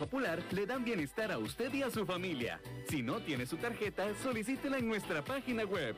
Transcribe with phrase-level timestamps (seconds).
[0.00, 2.58] Popular le dan bienestar a usted y a su familia.
[2.88, 5.94] Si no tiene su tarjeta, solicítela en nuestra página web.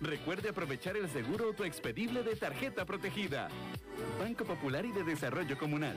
[0.00, 3.48] Recuerde aprovechar el seguro autoexpedible de tarjeta protegida.
[4.18, 5.96] Banco Popular y de Desarrollo Comunal.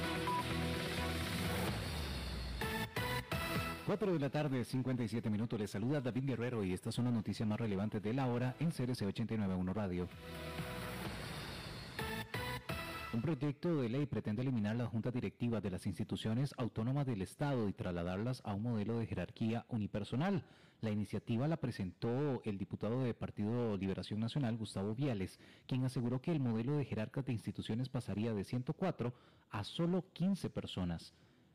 [3.91, 5.59] 4 de la tarde, 57 minutos.
[5.59, 8.69] Les saluda David Guerrero y estas son las noticias más relevantes de la hora en
[8.69, 10.07] CRC 891 Radio.
[13.11, 17.67] Un proyecto de ley pretende eliminar las juntas directivas de las instituciones autónomas del Estado
[17.67, 20.45] y trasladarlas a un modelo de jerarquía unipersonal.
[20.79, 26.31] La iniciativa la presentó el diputado de Partido Liberación Nacional, Gustavo Viales, quien aseguró que
[26.31, 29.13] el modelo de jerarcas de instituciones pasaría de 104
[29.49, 31.13] a solo 15 personas.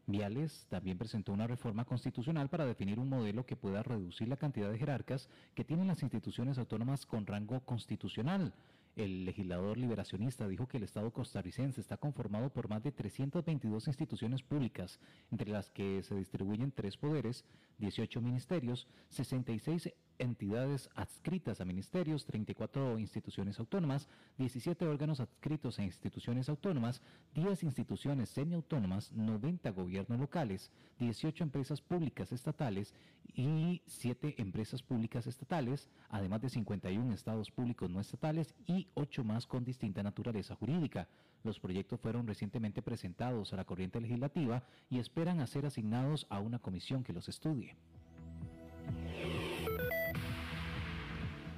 [0.08, 4.70] Viales también presentó una reforma constitucional para definir un modelo que pueda reducir la cantidad
[4.70, 8.54] de jerarcas que tienen las instituciones autónomas con rango constitucional.
[8.94, 14.42] El legislador liberacionista dijo que el Estado costarricense está conformado por más de 322 instituciones
[14.42, 15.00] públicas,
[15.32, 17.44] entre las que se distribuyen tres poderes,
[17.78, 26.48] 18 ministerios, 66 entidades adscritas a ministerios, 34 instituciones autónomas, 17 órganos adscritos a instituciones
[26.48, 27.02] autónomas,
[27.34, 32.94] 10 instituciones semiautónomas, 90 gobiernos locales, 18 empresas públicas estatales
[33.34, 39.46] y 7 empresas públicas estatales, además de 51 estados públicos no estatales y 8 más
[39.46, 41.08] con distinta naturaleza jurídica.
[41.44, 46.40] Los proyectos fueron recientemente presentados a la corriente legislativa y esperan a ser asignados a
[46.40, 47.76] una comisión que los estudie.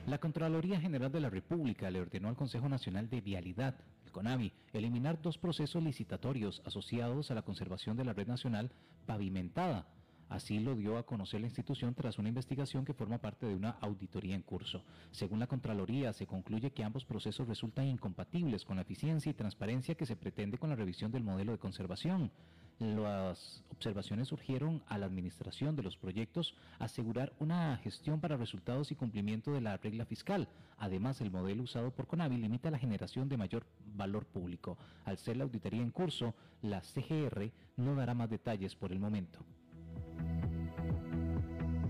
[0.08, 3.74] La Contraloría General de la República le ordenó al Consejo Nacional de Vialidad,
[4.06, 8.70] el CONAVI, eliminar dos procesos licitatorios asociados a la conservación de la red nacional
[9.04, 9.86] pavimentada.
[10.30, 13.76] Así lo dio a conocer la institución tras una investigación que forma parte de una
[13.82, 14.82] auditoría en curso.
[15.10, 19.94] Según la Contraloría, se concluye que ambos procesos resultan incompatibles con la eficiencia y transparencia
[19.94, 22.30] que se pretende con la revisión del modelo de conservación.
[22.78, 28.94] Las observaciones surgieron a la administración de los proyectos asegurar una gestión para resultados y
[28.94, 30.48] cumplimiento de la regla fiscal.
[30.78, 33.66] Además, el modelo usado por Conavi limita la generación de mayor
[33.96, 34.78] valor público.
[35.04, 39.40] Al ser la auditoría en curso, la CGR no dará más detalles por el momento.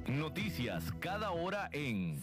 [0.07, 2.23] Noticias cada hora en...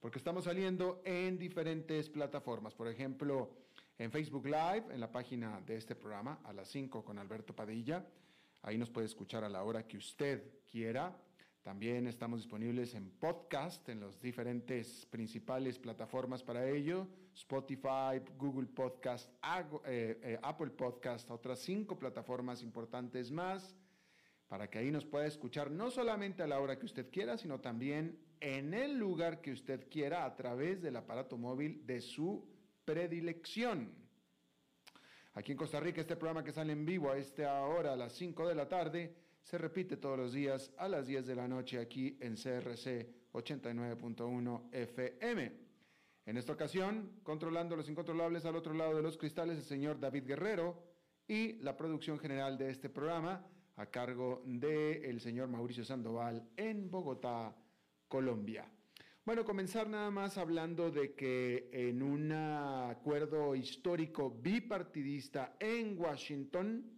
[0.00, 2.74] Porque estamos saliendo en diferentes plataformas.
[2.74, 3.50] Por ejemplo,
[3.98, 8.06] en Facebook Live, en la página de este programa, a las 5 con Alberto Padilla.
[8.62, 11.16] Ahí nos puede escuchar a la hora que usted quiera.
[11.62, 19.30] También estamos disponibles en podcast, en las diferentes principales plataformas para ello, Spotify, Google Podcast,
[19.84, 23.74] eh, eh, Apple Podcast, otras cinco plataformas importantes más,
[24.48, 27.60] para que ahí nos pueda escuchar no solamente a la hora que usted quiera, sino
[27.60, 32.48] también en el lugar que usted quiera a través del aparato móvil de su
[32.84, 33.92] predilección.
[35.34, 38.14] Aquí en Costa Rica, este programa que sale en vivo a esta hora, a las
[38.14, 41.78] 5 de la tarde, se repite todos los días a las 10 de la noche
[41.78, 45.52] aquí en CRC 89.1 FM.
[46.24, 50.24] En esta ocasión, controlando los incontrolables al otro lado de los cristales, el señor David
[50.26, 50.82] Guerrero
[51.26, 53.46] y la producción general de este programa
[53.78, 57.56] a cargo del el señor Mauricio Sandoval en Bogotá,
[58.08, 58.68] Colombia.
[59.24, 66.90] Bueno, comenzar nada más hablando de que en un acuerdo histórico bipartidista en Washington,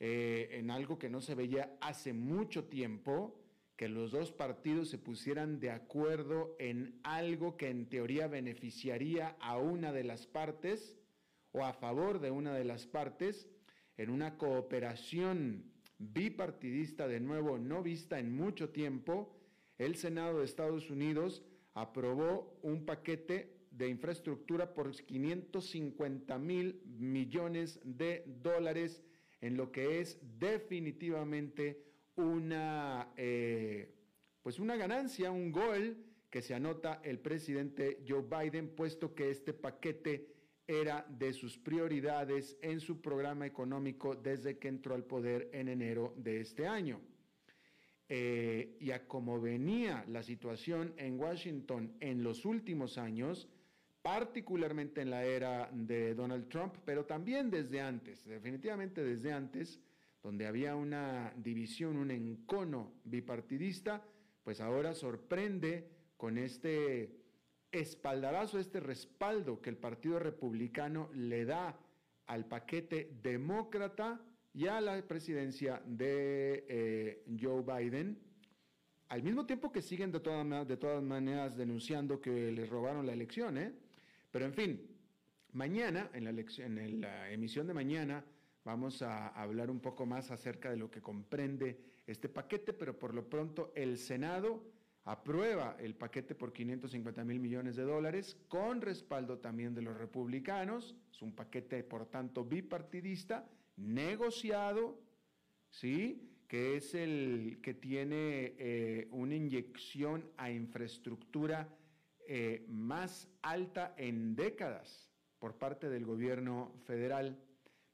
[0.00, 3.38] eh, en algo que no se veía hace mucho tiempo,
[3.76, 9.58] que los dos partidos se pusieran de acuerdo en algo que en teoría beneficiaría a
[9.58, 10.96] una de las partes
[11.52, 13.46] o a favor de una de las partes,
[13.98, 19.34] en una cooperación bipartidista de nuevo no vista en mucho tiempo,
[19.78, 21.42] el Senado de Estados Unidos
[21.74, 29.02] aprobó un paquete de infraestructura por 550 mil millones de dólares
[29.40, 31.84] en lo que es definitivamente
[32.16, 33.94] una, eh,
[34.42, 35.96] pues una ganancia, un gol
[36.30, 40.37] que se anota el presidente Joe Biden, puesto que este paquete
[40.68, 46.12] era de sus prioridades en su programa económico desde que entró al poder en enero
[46.18, 47.00] de este año.
[48.10, 53.48] Eh, y a como venía la situación en Washington en los últimos años,
[54.02, 59.80] particularmente en la era de Donald Trump, pero también desde antes, definitivamente desde antes,
[60.22, 64.04] donde había una división, un encono bipartidista,
[64.44, 67.27] pues ahora sorprende con este
[67.72, 71.78] espaldarazo, este respaldo que el Partido Republicano le da
[72.26, 74.20] al paquete demócrata
[74.54, 78.18] y a la presidencia de eh, Joe Biden,
[79.08, 83.56] al mismo tiempo que siguen de, de todas maneras denunciando que les robaron la elección.
[83.56, 83.72] ¿eh?
[84.30, 84.86] Pero en fin,
[85.52, 86.24] mañana, en
[87.00, 88.24] la emisión de mañana,
[88.64, 93.14] vamos a hablar un poco más acerca de lo que comprende este paquete, pero por
[93.14, 94.62] lo pronto el Senado
[95.08, 100.94] aprueba el paquete por 550 mil millones de dólares con respaldo también de los republicanos.
[101.10, 105.00] Es un paquete, por tanto, bipartidista negociado,
[105.70, 106.30] ¿sí?
[106.46, 111.74] que es el que tiene eh, una inyección a infraestructura
[112.26, 117.38] eh, más alta en décadas por parte del gobierno federal.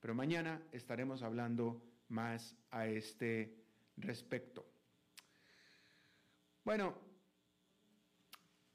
[0.00, 3.54] Pero mañana estaremos hablando más a este
[3.96, 4.66] respecto.
[6.64, 7.03] Bueno,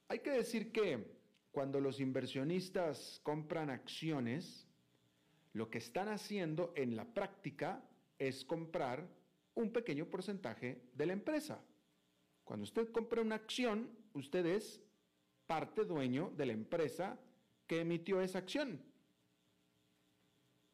[0.09, 1.05] hay que decir que
[1.51, 4.67] cuando los inversionistas compran acciones,
[5.53, 7.83] lo que están haciendo en la práctica
[8.17, 9.07] es comprar
[9.53, 11.63] un pequeño porcentaje de la empresa.
[12.43, 14.81] Cuando usted compra una acción, usted es
[15.45, 17.19] parte dueño de la empresa
[17.67, 18.81] que emitió esa acción.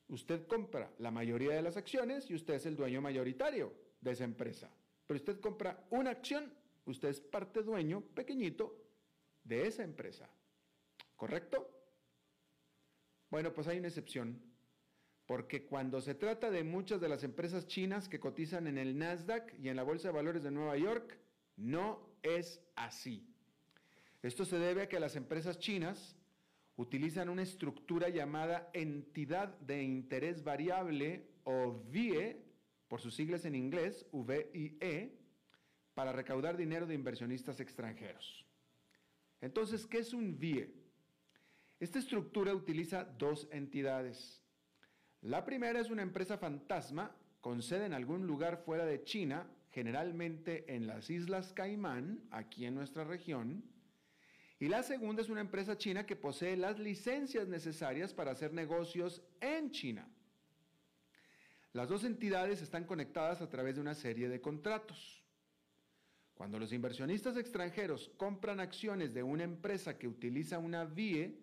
[0.07, 4.23] Usted compra la mayoría de las acciones y usted es el dueño mayoritario de esa
[4.23, 4.71] empresa.
[5.05, 6.53] Pero usted compra una acción,
[6.85, 8.84] usted es parte dueño pequeñito
[9.45, 10.29] de esa empresa.
[11.15, 11.71] ¿Correcto?
[13.31, 14.41] Bueno, pues hay una excepción
[15.25, 19.53] porque cuando se trata de muchas de las empresas chinas que cotizan en el Nasdaq
[19.59, 21.17] y en la Bolsa de Valores de Nueva York,
[21.57, 23.27] no es así.
[24.21, 26.15] Esto se debe a que las empresas chinas
[26.75, 32.43] utilizan una estructura llamada entidad de interés variable o VIE,
[32.87, 35.17] por sus siglas en inglés, VIE,
[35.95, 38.44] para recaudar dinero de inversionistas extranjeros.
[39.41, 40.73] Entonces, ¿qué es un VIE?
[41.79, 44.45] Esta estructura utiliza dos entidades
[45.25, 50.75] la primera es una empresa fantasma con sede en algún lugar fuera de China, generalmente
[50.75, 53.63] en las Islas Caimán, aquí en nuestra región.
[54.59, 59.23] Y la segunda es una empresa china que posee las licencias necesarias para hacer negocios
[59.41, 60.07] en China.
[61.73, 65.24] Las dos entidades están conectadas a través de una serie de contratos.
[66.35, 71.39] Cuando los inversionistas extranjeros compran acciones de una empresa que utiliza una VIE,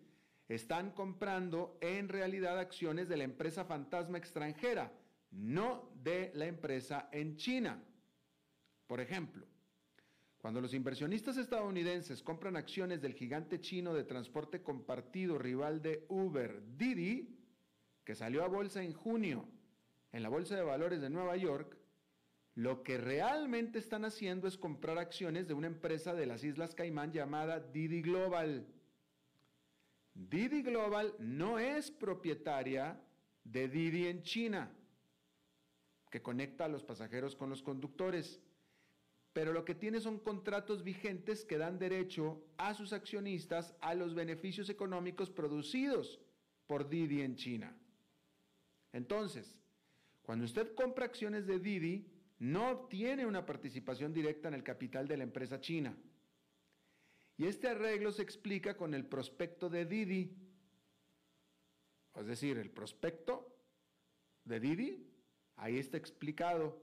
[0.48, 4.92] están comprando en realidad acciones de la empresa fantasma extranjera,
[5.30, 7.82] no de la empresa en China.
[8.86, 9.46] Por ejemplo,
[10.38, 16.62] cuando los inversionistas estadounidenses compran acciones del gigante chino de transporte compartido rival de Uber,
[16.76, 17.38] Didi,
[18.04, 19.48] que salió a bolsa en junio
[20.12, 21.78] en la Bolsa de Valores de Nueva York,
[22.54, 27.12] lo que realmente están haciendo es comprar acciones de una empresa de las Islas Caimán
[27.12, 28.66] llamada Didi Global.
[30.14, 33.00] Didi Global no es propietaria
[33.44, 34.70] de Didi en China,
[36.10, 38.38] que conecta a los pasajeros con los conductores,
[39.32, 44.14] pero lo que tiene son contratos vigentes que dan derecho a sus accionistas a los
[44.14, 46.20] beneficios económicos producidos
[46.66, 47.74] por Didi en China.
[48.92, 49.58] Entonces,
[50.20, 52.11] cuando usted compra acciones de Didi,
[52.42, 55.96] no obtiene una participación directa en el capital de la empresa china.
[57.36, 60.36] Y este arreglo se explica con el prospecto de Didi.
[62.16, 63.56] Es decir, el prospecto
[64.44, 65.06] de Didi,
[65.54, 66.82] ahí está explicado,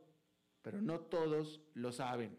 [0.61, 2.37] pero no todos lo saben,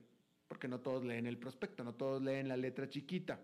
[0.48, 3.38] porque no todos leen el prospecto, no todos leen la letra chiquita.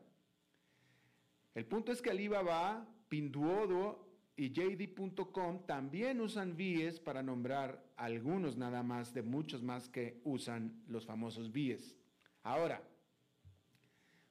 [1.54, 4.05] El punto es que Alibaba, Pinduoduo
[4.36, 10.82] y JD.com también usan VIEs para nombrar algunos nada más de muchos más que usan
[10.88, 11.96] los famosos VIEs.
[12.42, 12.82] Ahora,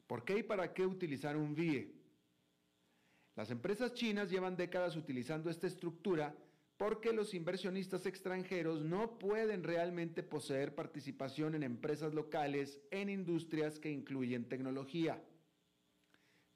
[0.06, 1.92] ¿por qué y para qué utilizar un VIE?
[3.36, 6.36] Las empresas chinas llevan décadas utilizando esta estructura
[6.78, 13.92] porque los inversionistas extranjeros no pueden realmente poseer participación en empresas locales en industrias que
[13.92, 15.22] incluyen tecnología.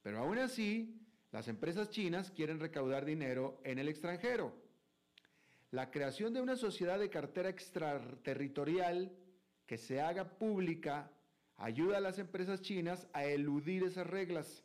[0.01, 0.99] Pero aún así,
[1.31, 4.53] las empresas chinas quieren recaudar dinero en el extranjero.
[5.71, 9.11] La creación de una sociedad de cartera extraterritorial
[9.67, 11.11] que se haga pública
[11.57, 14.63] ayuda a las empresas chinas a eludir esas reglas.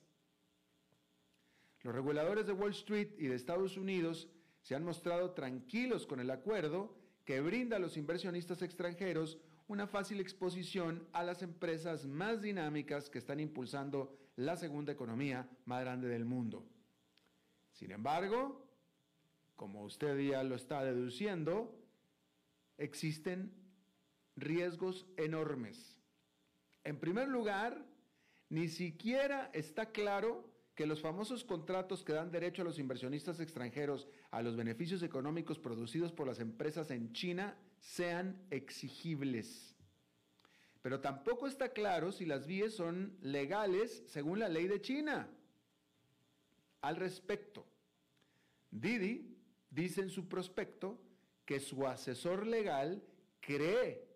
[1.82, 4.30] Los reguladores de Wall Street y de Estados Unidos
[4.62, 10.20] se han mostrado tranquilos con el acuerdo que brinda a los inversionistas extranjeros una fácil
[10.20, 16.24] exposición a las empresas más dinámicas que están impulsando la segunda economía más grande del
[16.24, 16.64] mundo.
[17.72, 18.64] Sin embargo,
[19.56, 21.74] como usted ya lo está deduciendo,
[22.78, 23.52] existen
[24.36, 26.00] riesgos enormes.
[26.82, 27.84] En primer lugar,
[28.48, 34.08] ni siquiera está claro que los famosos contratos que dan derecho a los inversionistas extranjeros
[34.32, 39.73] a los beneficios económicos producidos por las empresas en China sean exigibles
[40.84, 45.26] pero tampoco está claro si las vías son legales según la ley de China.
[46.82, 47.66] Al respecto,
[48.70, 49.34] Didi
[49.70, 51.00] dice en su prospecto
[51.46, 53.02] que su asesor legal
[53.40, 54.06] cree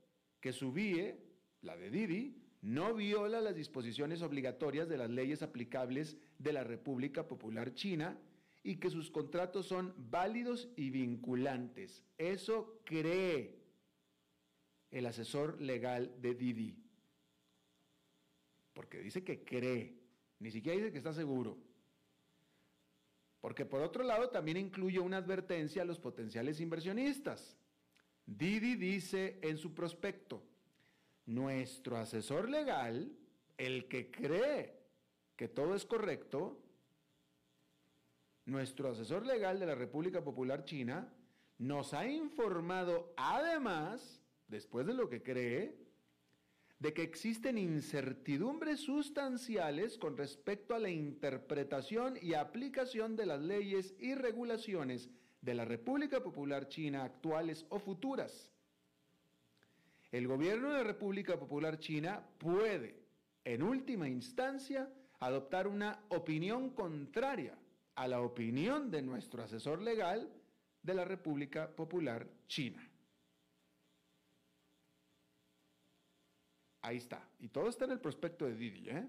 [0.42, 1.18] que su VIE,
[1.62, 7.26] la de Didi, no viola las disposiciones obligatorias de las leyes aplicables de la República
[7.26, 8.18] Popular China
[8.62, 12.04] y que sus contratos son válidos y vinculantes.
[12.18, 13.56] Eso cree
[14.90, 16.76] el asesor legal de Didi.
[18.73, 19.99] Porque dice que cree,
[20.38, 21.59] ni siquiera dice que está seguro.
[23.40, 27.57] Porque por otro lado también incluye una advertencia a los potenciales inversionistas.
[28.26, 30.42] Didi dice en su prospecto,
[31.26, 33.12] nuestro asesor legal,
[33.57, 34.78] el que cree
[35.37, 36.61] que todo es correcto,
[38.45, 41.12] nuestro asesor legal de la República Popular China,
[41.59, 45.76] nos ha informado además después de lo que cree,
[46.78, 53.95] de que existen incertidumbres sustanciales con respecto a la interpretación y aplicación de las leyes
[53.99, 58.52] y regulaciones de la República Popular China actuales o futuras.
[60.11, 63.02] El gobierno de la República Popular China puede,
[63.45, 64.90] en última instancia,
[65.21, 67.59] adoptar una opinión contraria
[67.97, 70.33] a la opinión de nuestro asesor legal
[70.83, 72.88] de la República Popular China.
[76.88, 77.23] Ahí está.
[77.38, 78.88] Y todo está en el prospecto de Didi.
[78.88, 79.07] ¿eh?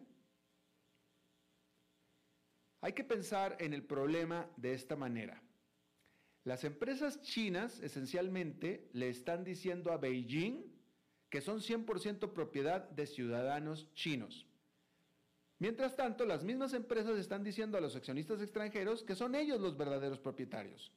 [2.82, 5.42] Hay que pensar en el problema de esta manera.
[6.44, 10.66] Las empresas chinas esencialmente le están diciendo a Beijing
[11.30, 14.46] que son 100% propiedad de ciudadanos chinos.
[15.58, 19.78] Mientras tanto, las mismas empresas están diciendo a los accionistas extranjeros que son ellos los
[19.78, 20.92] verdaderos propietarios.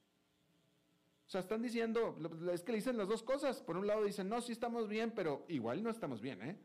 [1.27, 2.17] O sea, están diciendo,
[2.51, 3.61] es que le dicen las dos cosas.
[3.61, 6.57] Por un lado dicen, no, sí estamos bien, pero igual no estamos bien, ¿eh?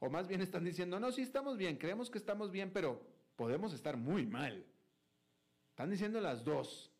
[0.00, 3.02] O más bien están diciendo, no, sí estamos bien, creemos que estamos bien, pero
[3.36, 4.64] podemos estar muy mal.
[5.70, 6.92] Están diciendo las dos.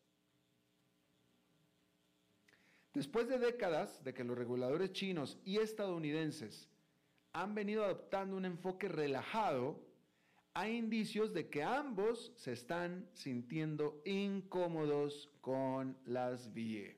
[2.93, 6.67] Después de décadas de que los reguladores chinos y estadounidenses
[7.33, 9.79] han venido adoptando un enfoque relajado,
[10.53, 16.97] hay indicios de que ambos se están sintiendo incómodos con las VIE.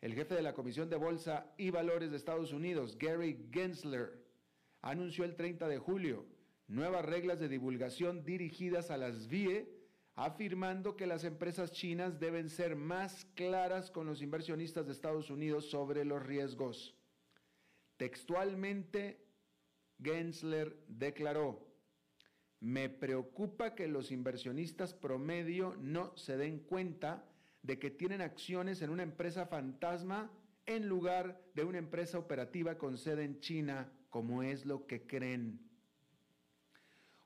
[0.00, 4.23] el jefe de la Comisión de Bolsa y Valores de Estados Unidos, Gary Gensler,
[4.84, 6.26] anunció el 30 de julio
[6.66, 9.68] nuevas reglas de divulgación dirigidas a las VIE,
[10.14, 15.70] afirmando que las empresas chinas deben ser más claras con los inversionistas de Estados Unidos
[15.70, 16.96] sobre los riesgos.
[17.96, 19.24] Textualmente,
[20.02, 21.66] Gensler declaró,
[22.60, 27.26] me preocupa que los inversionistas promedio no se den cuenta
[27.62, 30.30] de que tienen acciones en una empresa fantasma
[30.66, 35.58] en lugar de una empresa operativa con sede en China, como es lo que creen.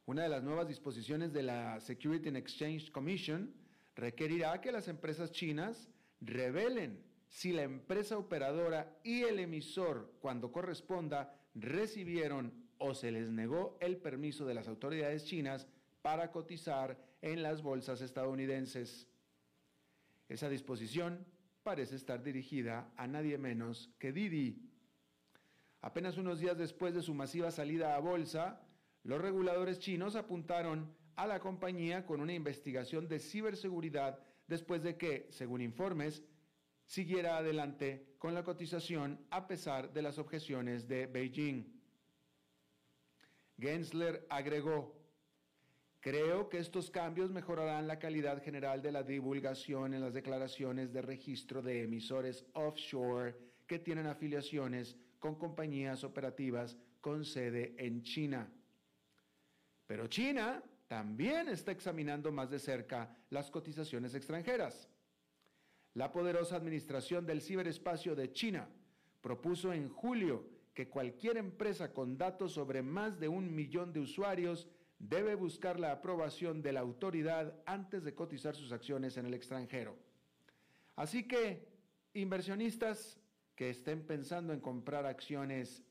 [0.07, 3.53] Una de las nuevas disposiciones de la Security and Exchange Commission
[3.95, 5.91] requerirá que las empresas chinas
[6.23, 13.77] revelen si la empresa operadora y el emisor, cuando corresponda, recibieron o se les negó
[13.83, 15.69] el permiso de las autoridades chinas
[16.01, 19.07] para cotizar en las bolsas estadounidenses.
[20.27, 21.27] Esa disposición
[21.63, 24.68] parece estar dirigida a nadie menos que Didi.
[25.81, 28.61] Apenas unos días después de su masiva salida a bolsa,
[29.05, 35.29] los reguladores chinos apuntaron a la compañía con una investigación de ciberseguridad después de que,
[35.31, 36.23] según informes,
[36.85, 41.65] siguiera adelante con la cotización a pesar de las objeciones de Beijing.
[43.59, 44.99] Gensler agregó,
[46.01, 51.03] Creo que estos cambios mejorarán la calidad general de la divulgación en las declaraciones de
[51.03, 58.51] registro de emisores offshore que tienen afiliaciones con compañías operativas con sede en China.
[59.87, 64.89] Pero China también está examinando más de cerca las cotizaciones extranjeras.
[65.95, 68.69] La poderosa administración del ciberespacio de China
[69.21, 74.69] propuso en julio que cualquier empresa con datos sobre más de un millón de usuarios
[74.99, 79.97] debe buscar la aprobación de la autoridad antes de cotizar sus acciones en el extranjero.
[80.97, 81.69] Así que,
[82.15, 83.21] inversionistas
[83.59, 85.83] que estén pensando en comprar acciones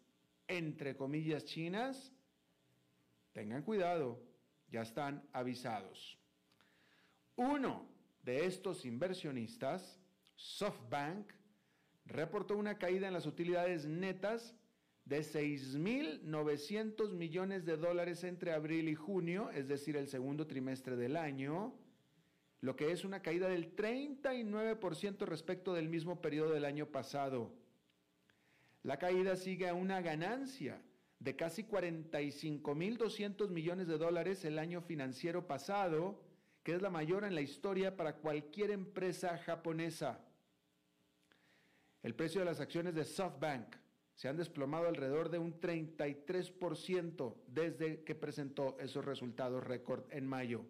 [0.48, 2.14] entre comillas chinas,
[3.34, 4.24] tengan cuidado,
[4.72, 6.18] ya están avisados.
[7.36, 7.86] Uno
[8.24, 10.00] de estos inversionistas,
[10.38, 11.34] SoftBank,
[12.06, 14.56] reportó una caída en las utilidades netas
[15.04, 21.18] de 6.900 millones de dólares entre abril y junio, es decir, el segundo trimestre del
[21.18, 21.78] año,
[22.62, 27.52] lo que es una caída del 39% respecto del mismo periodo del año pasado.
[28.84, 30.82] La caída sigue a una ganancia
[31.20, 36.24] de casi 45.200 millones de dólares el año financiero pasado,
[36.64, 40.20] que es la mayor en la historia para cualquier empresa japonesa.
[42.04, 43.76] El precio de las acciones de SoftBank
[44.16, 50.66] se han desplomado alrededor de un 33% desde que presentó esos resultados récord en mayo.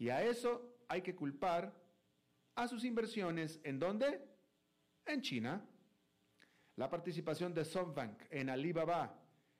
[0.00, 1.74] Y a eso hay que culpar
[2.54, 4.26] a sus inversiones en dónde?
[5.04, 5.62] En China.
[6.76, 9.14] La participación de SoftBank en Alibaba,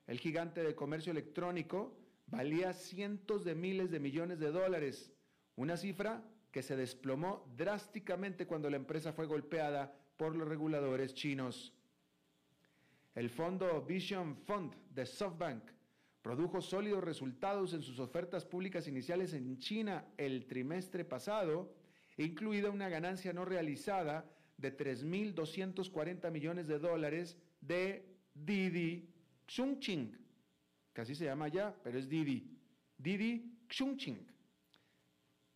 [0.06, 1.94] el gigante de comercio electrónico,
[2.26, 5.12] valía cientos de miles de millones de dólares,
[5.56, 11.74] una cifra que se desplomó drásticamente cuando la empresa fue golpeada por los reguladores chinos.
[13.14, 15.64] El fondo Vision Fund de SoftBank
[16.22, 21.74] produjo sólidos resultados en sus ofertas públicas iniciales en China el trimestre pasado,
[22.16, 28.04] incluida una ganancia no realizada de 3.240 millones de dólares de
[28.34, 29.08] Didi
[29.46, 30.16] Xunqing,
[30.92, 32.58] que así se llama ya, pero es Didi,
[32.98, 34.26] Didi Xunqing.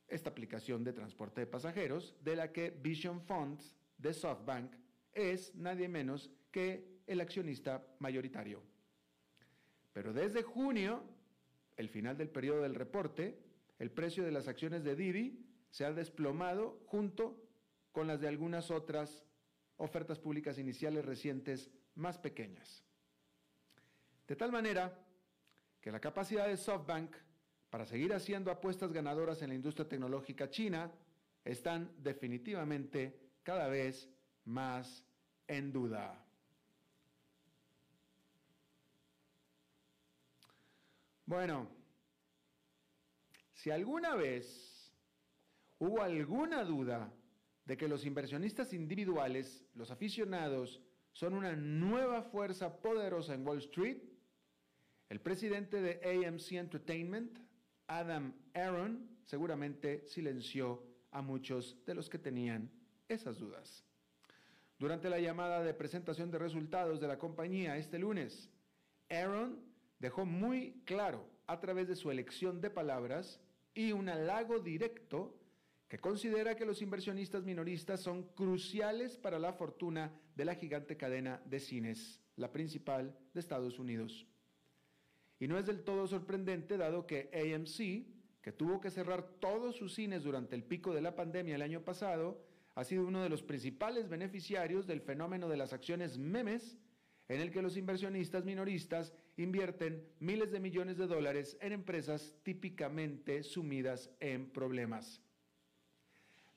[0.09, 4.73] Esta aplicación de transporte de pasajeros, de la que Vision Funds de SoftBank
[5.13, 8.74] es nadie menos que el accionista mayoritario.
[9.95, 11.03] Pero desde junio,
[11.77, 13.39] el final del periodo del reporte,
[13.79, 17.41] el precio de las acciones de Didi se ha desplomado junto
[17.93, 19.25] con las de algunas otras
[19.77, 22.85] ofertas públicas iniciales recientes más pequeñas.
[24.27, 25.01] De tal manera
[25.81, 27.15] que la capacidad de SoftBank
[27.71, 30.91] para seguir haciendo apuestas ganadoras en la industria tecnológica china
[31.45, 34.09] están definitivamente cada vez
[34.45, 35.07] más
[35.47, 36.25] en duda.
[41.27, 41.71] Bueno,
[43.55, 44.93] si alguna vez
[45.79, 47.13] hubo alguna duda
[47.65, 50.83] de que los inversionistas individuales, los aficionados,
[51.13, 54.03] son una nueva fuerza poderosa en Wall Street,
[55.09, 57.39] el presidente de AMC Entertainment,
[57.87, 62.71] Adam Aaron, seguramente silenció a muchos de los que tenían
[63.09, 63.85] esas dudas.
[64.79, 68.51] Durante la llamada de presentación de resultados de la compañía este lunes,
[69.09, 69.74] Aaron
[70.05, 73.41] dejó muy claro a través de su elección de palabras
[73.75, 75.35] y un halago directo
[75.89, 81.41] que considera que los inversionistas minoristas son cruciales para la fortuna de la gigante cadena
[81.47, 84.27] de cines, la principal de Estados Unidos.
[85.41, 89.95] Y no es del todo sorprendente dado que AMC, que tuvo que cerrar todos sus
[89.95, 93.43] cines durante el pico de la pandemia el año pasado, ha sido uno de los
[93.43, 96.77] principales beneficiarios del fenómeno de las acciones memes,
[97.29, 103.43] en el que los inversionistas minoristas invierten miles de millones de dólares en empresas típicamente
[103.43, 105.21] sumidas en problemas.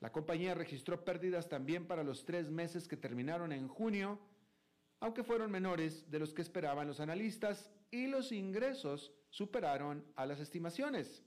[0.00, 4.20] La compañía registró pérdidas también para los tres meses que terminaron en junio,
[5.00, 10.38] aunque fueron menores de los que esperaban los analistas y los ingresos superaron a las
[10.38, 11.24] estimaciones.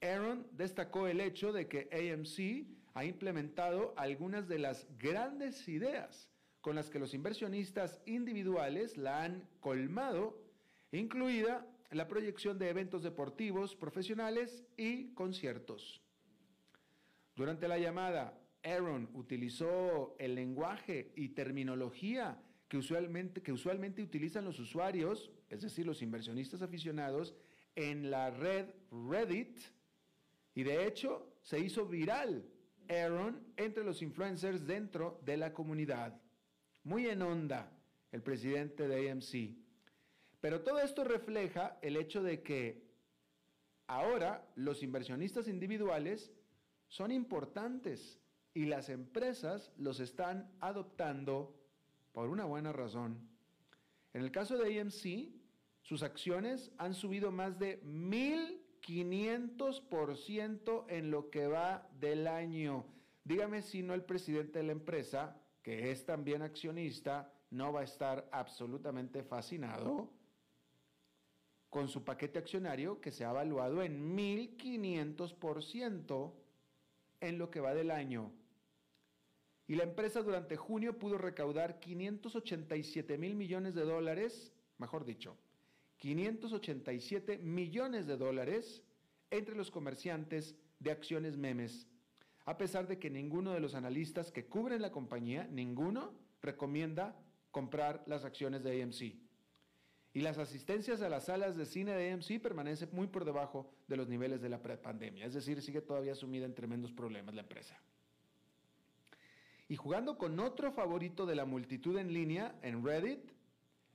[0.00, 6.29] Aaron destacó el hecho de que AMC ha implementado algunas de las grandes ideas
[6.60, 10.42] con las que los inversionistas individuales la han colmado,
[10.92, 16.02] incluida la proyección de eventos deportivos, profesionales y conciertos.
[17.34, 25.62] Durante la llamada, Aaron utilizó el lenguaje y terminología que usualmente, utilizan los usuarios, es
[25.62, 27.34] decir, los inversionistas aficionados,
[27.74, 29.58] en la red Reddit,
[30.54, 32.44] y de hecho se hizo viral
[32.88, 36.20] Aaron entre los influencers dentro de la comunidad.
[36.82, 37.70] Muy en onda
[38.12, 39.56] el presidente de AMC.
[40.40, 42.88] Pero todo esto refleja el hecho de que
[43.86, 46.32] ahora los inversionistas individuales
[46.88, 48.18] son importantes
[48.54, 51.54] y las empresas los están adoptando
[52.12, 53.28] por una buena razón.
[54.12, 55.30] En el caso de AMC,
[55.82, 62.86] sus acciones han subido más de 1.500% en lo que va del año.
[63.24, 67.84] Dígame si no el presidente de la empresa, que es también accionista, no va a
[67.84, 70.10] estar absolutamente fascinado
[71.68, 76.32] con su paquete accionario que se ha evaluado en 1.500%
[77.20, 78.32] en lo que va del año.
[79.66, 85.36] Y la empresa durante junio pudo recaudar 587 mil millones de dólares, mejor dicho,
[85.98, 88.82] 587 millones de dólares
[89.30, 91.86] entre los comerciantes de acciones memes,
[92.50, 97.16] a pesar de que ninguno de los analistas que cubren la compañía, ninguno, recomienda
[97.52, 99.14] comprar las acciones de AMC.
[100.12, 103.96] Y las asistencias a las salas de cine de AMC permanecen muy por debajo de
[103.96, 107.80] los niveles de la prepandemia, es decir, sigue todavía sumida en tremendos problemas la empresa.
[109.68, 113.30] Y jugando con otro favorito de la multitud en línea, en Reddit,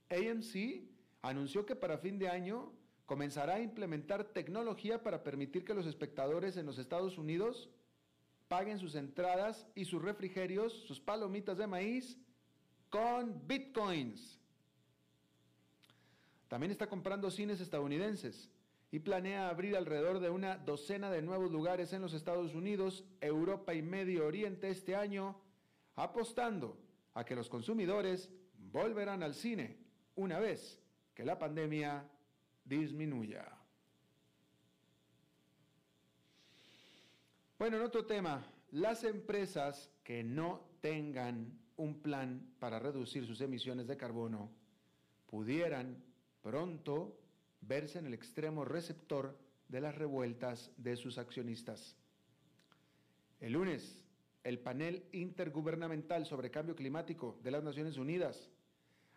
[0.08, 0.88] AMC
[1.20, 2.72] anunció que para fin de año
[3.04, 7.68] comenzará a implementar tecnología para permitir que los espectadores en los Estados Unidos
[8.48, 12.18] paguen sus entradas y sus refrigerios, sus palomitas de maíz,
[12.90, 14.38] con bitcoins.
[16.48, 18.48] También está comprando cines estadounidenses
[18.92, 23.74] y planea abrir alrededor de una docena de nuevos lugares en los Estados Unidos, Europa
[23.74, 25.40] y Medio Oriente este año,
[25.96, 26.78] apostando
[27.14, 28.30] a que los consumidores
[28.72, 29.76] volverán al cine
[30.14, 30.80] una vez
[31.14, 32.08] que la pandemia
[32.64, 33.55] disminuya.
[37.58, 43.86] Bueno, en otro tema, las empresas que no tengan un plan para reducir sus emisiones
[43.86, 44.50] de carbono
[45.26, 46.04] pudieran
[46.42, 47.18] pronto
[47.62, 49.38] verse en el extremo receptor
[49.68, 51.96] de las revueltas de sus accionistas.
[53.40, 54.04] El lunes,
[54.44, 58.50] el panel intergubernamental sobre cambio climático de las Naciones Unidas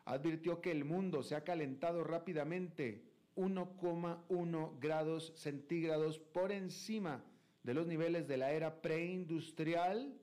[0.05, 3.03] advirtió que el mundo se ha calentado rápidamente
[3.35, 7.21] 1,1 grados centígrados por encima
[7.63, 10.13] de los niveles de la era preindustrial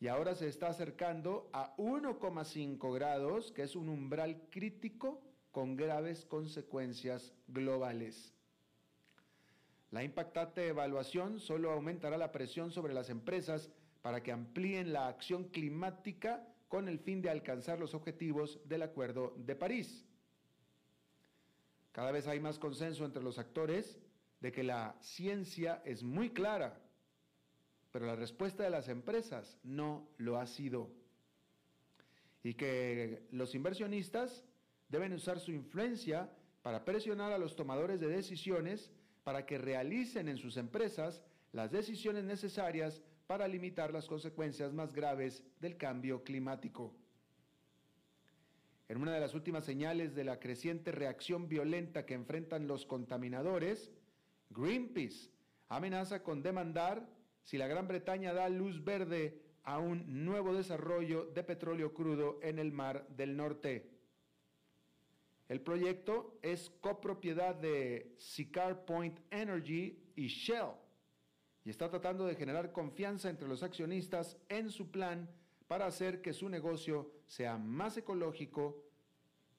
[0.00, 6.24] y ahora se está acercando a 1,5 grados, que es un umbral crítico con graves
[6.24, 8.34] consecuencias globales.
[9.92, 15.44] La impactante evaluación solo aumentará la presión sobre las empresas para que amplíen la acción
[15.44, 20.04] climática con el fin de alcanzar los objetivos del Acuerdo de París.
[21.92, 24.00] Cada vez hay más consenso entre los actores
[24.42, 26.76] de que la ciencia es muy clara,
[27.92, 30.90] pero la respuesta de las empresas no lo ha sido.
[32.42, 34.44] Y que los inversionistas
[34.88, 36.28] deben usar su influencia
[36.62, 38.90] para presionar a los tomadores de decisiones
[39.22, 45.44] para que realicen en sus empresas las decisiones necesarias para limitar las consecuencias más graves
[45.60, 46.92] del cambio climático.
[48.88, 53.92] En una de las últimas señales de la creciente reacción violenta que enfrentan los contaminadores,
[54.52, 55.30] Greenpeace
[55.68, 57.08] amenaza con demandar
[57.42, 62.58] si la Gran Bretaña da luz verde a un nuevo desarrollo de petróleo crudo en
[62.58, 63.90] el Mar del Norte.
[65.48, 70.72] El proyecto es copropiedad de Siccar Point Energy y Shell
[71.64, 75.28] y está tratando de generar confianza entre los accionistas en su plan
[75.68, 78.84] para hacer que su negocio sea más ecológico,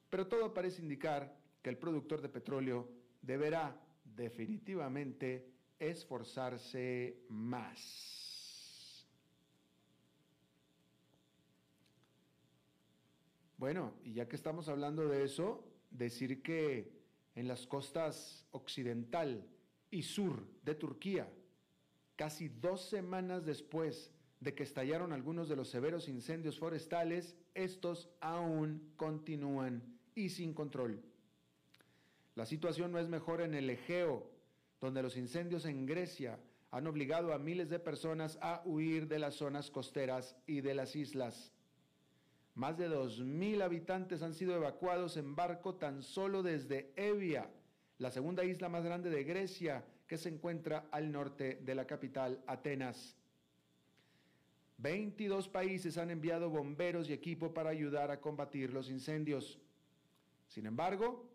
[0.10, 2.90] pero todo parece indicar que el productor de petróleo
[3.22, 9.08] deberá definitivamente esforzarse más.
[13.58, 16.92] Bueno, y ya que estamos hablando de eso, decir que
[17.36, 19.48] en las costas occidental
[19.90, 21.32] y sur de Turquía,
[22.16, 28.92] casi dos semanas después de que estallaron algunos de los severos incendios forestales, estos aún
[28.98, 31.02] continúan y sin control.
[32.36, 34.30] La situación no es mejor en el Egeo,
[34.82, 36.40] donde los incendios en Grecia
[36.72, 40.96] han obligado a miles de personas a huir de las zonas costeras y de las
[40.96, 41.54] islas.
[42.56, 47.50] Más de 2.000 habitantes han sido evacuados en barco tan solo desde Evia,
[48.00, 52.44] la segunda isla más grande de Grecia, que se encuentra al norte de la capital,
[52.48, 53.16] Atenas.
[54.80, 59.60] 22 países han enviado bomberos y equipo para ayudar a combatir los incendios.
[60.48, 61.33] Sin embargo,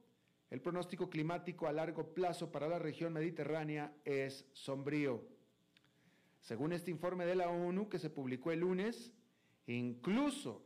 [0.51, 5.23] el pronóstico climático a largo plazo para la región mediterránea es sombrío.
[6.41, 9.13] Según este informe de la ONU que se publicó el lunes,
[9.67, 10.63] incluso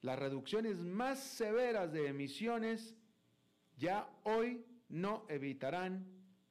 [0.00, 2.96] las reducciones más severas de emisiones
[3.76, 6.04] ya hoy no evitarán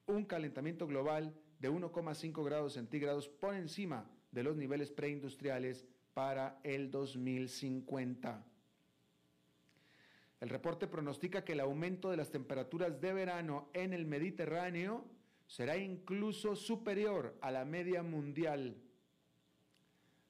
[0.07, 6.89] un calentamiento global de 1,5 grados centígrados por encima de los niveles preindustriales para el
[6.89, 8.50] 2050.
[10.41, 15.05] El reporte pronostica que el aumento de las temperaturas de verano en el Mediterráneo
[15.45, 18.75] será incluso superior a la media mundial.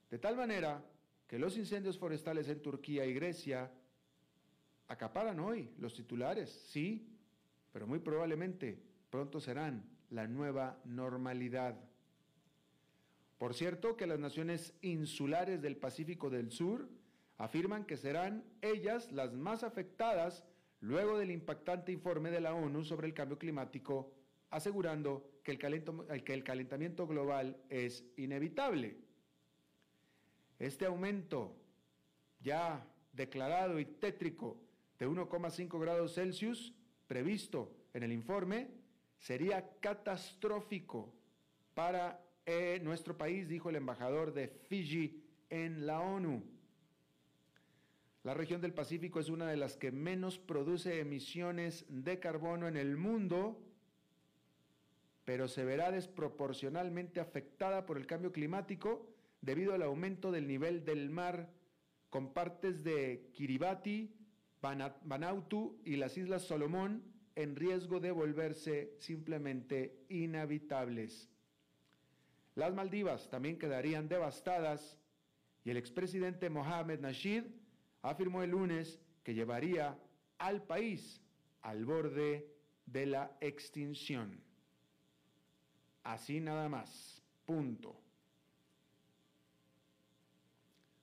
[0.09, 0.83] De tal manera
[1.27, 3.71] que los incendios forestales en Turquía y Grecia
[4.89, 7.07] acaparan hoy los titulares, sí,
[7.71, 11.79] pero muy probablemente pronto serán la nueva normalidad.
[13.37, 16.89] Por cierto, que las naciones insulares del Pacífico del Sur
[17.37, 20.45] afirman que serán ellas las más afectadas
[20.81, 24.13] luego del impactante informe de la ONU sobre el cambio climático,
[24.49, 28.97] asegurando que el, calentamiento global es inevitable.
[30.59, 31.55] Este aumento
[32.39, 34.61] ya declarado y tétrico
[34.99, 36.73] de 1,5 grados Celsius
[37.07, 38.69] previsto en el informe
[39.17, 41.13] sería catastrófico
[41.73, 46.43] para eh, nuestro país, dijo el embajador de Fiji en la ONU.
[48.23, 52.77] La región del Pacífico es una de las que menos produce emisiones de carbono en
[52.77, 53.59] el mundo,
[55.25, 59.09] pero se verá desproporcionalmente afectada por el cambio climático
[59.41, 61.49] debido al aumento del nivel del mar
[62.11, 64.13] con partes de Kiribati,
[64.61, 67.03] Vanuatu y las Islas Solomón
[67.33, 71.27] en riesgo de volverse simplemente inhabitables.
[72.53, 74.99] Las Maldivas también quedarían devastadas
[75.63, 77.60] y el expresidente Mohamed Nasheed
[78.01, 79.97] afirmó el lunes que llevaría
[80.37, 81.21] al país
[81.61, 82.47] al borde
[82.85, 84.41] de la extinción.
[86.03, 87.23] Así nada más.
[87.45, 87.95] Punto.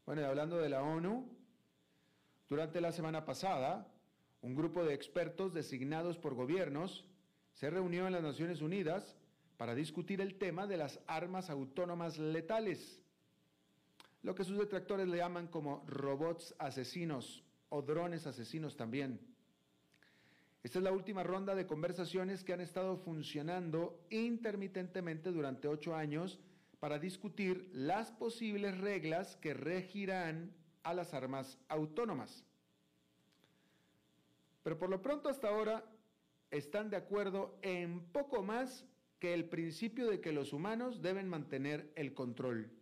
[0.07, 1.29] Bueno, y hablando de la ONU,
[2.49, 3.87] durante la semana pasada,
[4.41, 7.07] un grupo de expertos designados por gobiernos
[7.53, 9.17] se reunió en las Naciones Unidas
[9.57, 13.03] para discutir el tema de las armas autónomas letales,
[14.29, 19.19] lo que sus detractores le llaman como robots asesinos o drones asesinos también.
[20.62, 26.38] Esta es la última ronda de conversaciones que han estado funcionando intermitentemente durante ocho años
[26.79, 32.45] para discutir las posibles reglas que regirán a las armas autónomas.
[34.62, 35.87] Pero por lo pronto hasta ahora
[36.51, 38.85] están de acuerdo en poco más
[39.21, 42.78] que el principio de que los humanos deben mantener el control.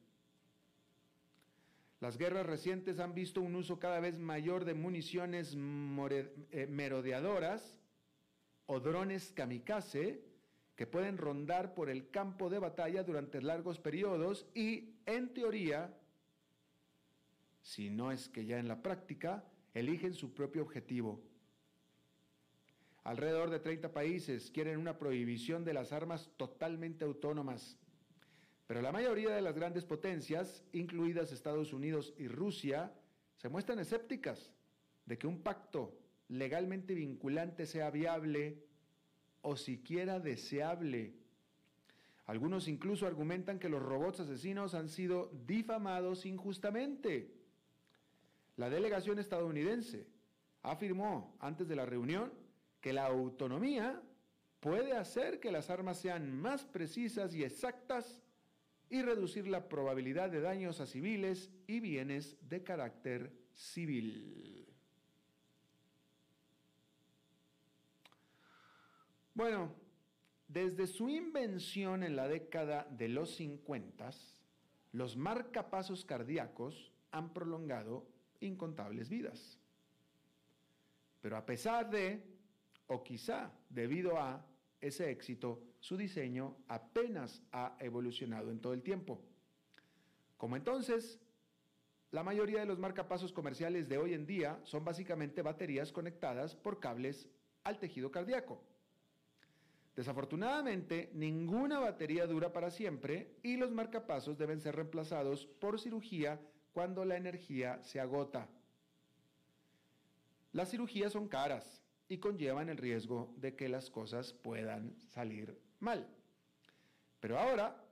[2.00, 7.78] Las guerras recientes han visto un uso cada vez mayor de municiones eh, merodeadoras
[8.66, 10.22] o drones kamikaze
[10.76, 15.98] que pueden rondar por el campo de batalla durante largos periodos y, en teoría,
[17.62, 21.22] si no es que ya en la práctica, eligen su propio objetivo.
[23.04, 27.78] Alrededor de 30 países quieren una prohibición de las armas totalmente autónomas.
[28.66, 32.92] Pero la mayoría de las grandes potencias, incluidas Estados Unidos y Rusia,
[33.36, 34.50] se muestran escépticas
[35.04, 35.96] de que un pacto
[36.28, 38.64] legalmente vinculante sea viable
[39.42, 41.14] o siquiera deseable.
[42.26, 47.32] Algunos incluso argumentan que los robots asesinos han sido difamados injustamente.
[48.56, 50.08] La delegación estadounidense
[50.62, 52.32] afirmó antes de la reunión
[52.80, 54.02] que la autonomía
[54.58, 58.20] puede hacer que las armas sean más precisas y exactas
[58.88, 64.66] y reducir la probabilidad de daños a civiles y bienes de carácter civil.
[69.34, 69.74] Bueno,
[70.48, 74.10] desde su invención en la década de los 50,
[74.92, 78.06] los marcapasos cardíacos han prolongado
[78.40, 79.60] incontables vidas.
[81.20, 82.22] Pero a pesar de,
[82.86, 84.46] o quizá debido a
[84.80, 89.22] ese éxito, su diseño apenas ha evolucionado en todo el tiempo.
[90.36, 91.20] Como entonces,
[92.10, 96.80] la mayoría de los marcapasos comerciales de hoy en día son básicamente baterías conectadas por
[96.80, 97.28] cables
[97.62, 98.60] al tejido cardíaco.
[99.94, 106.40] Desafortunadamente, ninguna batería dura para siempre y los marcapasos deben ser reemplazados por cirugía
[106.72, 108.48] cuando la energía se agota.
[110.50, 116.06] Las cirugías son caras y conllevan el riesgo de que las cosas puedan salir mal.
[117.20, 117.82] Pero ahora,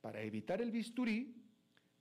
[0.00, 1.34] para evitar el bisturí,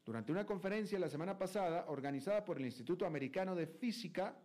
[0.06, 4.36] durante una conferencia la semana pasada organizada por el Instituto Americano de Física,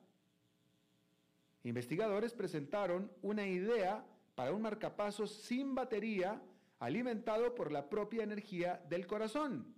[1.64, 4.04] investigadores presentaron una idea
[4.34, 6.40] para un marcapasos sin batería
[6.78, 9.74] alimentado por la propia energía del corazón.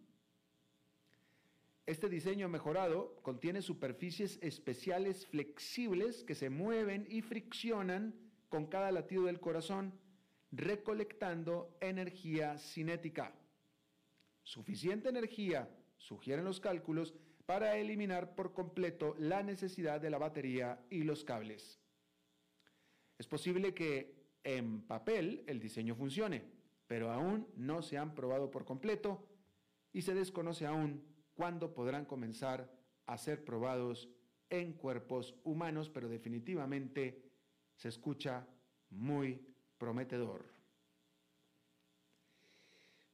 [1.86, 8.14] Este diseño mejorado contiene superficies especiales flexibles que se mueven y friccionan
[8.48, 9.98] con cada latido del corazón,
[10.52, 13.32] recolectando energía cinética.
[14.42, 17.14] Suficiente energía, sugieren los cálculos,
[17.46, 21.80] para eliminar por completo la necesidad de la batería y los cables.
[23.18, 26.44] Es posible que en papel el diseño funcione,
[26.86, 29.28] pero aún no se han probado por completo
[29.92, 32.70] y se desconoce aún cuándo podrán comenzar
[33.06, 34.08] a ser probados
[34.48, 37.30] en cuerpos humanos, pero definitivamente
[37.74, 38.46] se escucha
[38.90, 39.49] muy
[39.80, 40.44] prometedor.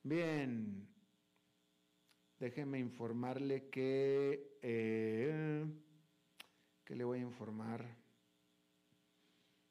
[0.03, 0.87] Bien,
[2.41, 4.59] déjenme informarle que...
[4.61, 5.65] Eh,
[6.85, 7.85] ¿Qué le voy a informar?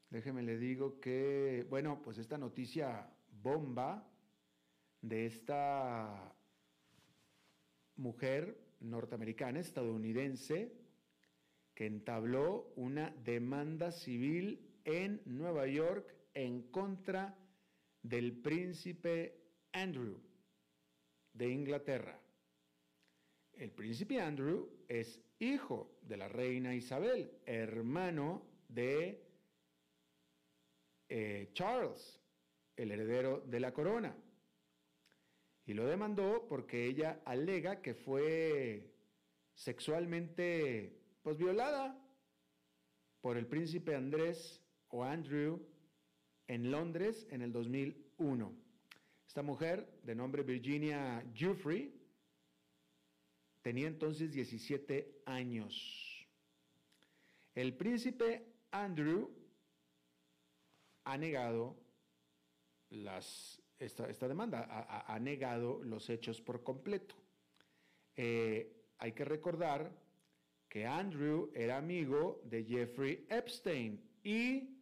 [0.10, 4.10] Déjeme le digo que, bueno, pues esta noticia bomba
[5.02, 6.34] de esta
[7.96, 10.74] mujer norteamericana, estadounidense,
[11.74, 17.36] que entabló una demanda civil en Nueva York en contra
[18.04, 20.20] del príncipe Andrew
[21.34, 22.20] de Inglaterra.
[23.54, 29.26] El príncipe Andrew es hijo de la reina Isabel, hermano de
[31.10, 32.22] eh, Charles,
[32.76, 34.16] el heredero de la corona.
[35.66, 38.94] Y lo demandó porque ella alega que fue
[39.54, 41.98] sexualmente pues, violada
[43.22, 45.66] por el príncipe Andrés o Andrew
[46.48, 48.54] en Londres en el 2001.
[49.28, 51.94] Esta mujer, de nombre Virginia Jeffrey,
[53.62, 56.28] tenía entonces 17 años.
[57.54, 59.30] El príncipe Andrew
[61.04, 61.76] ha negado
[63.80, 67.16] esta, demanda, ha, negado los hechos por completo.
[68.16, 69.92] Eh, hay que recordar
[70.70, 74.75] que Andrew era amigo de Jeffrey Epstein y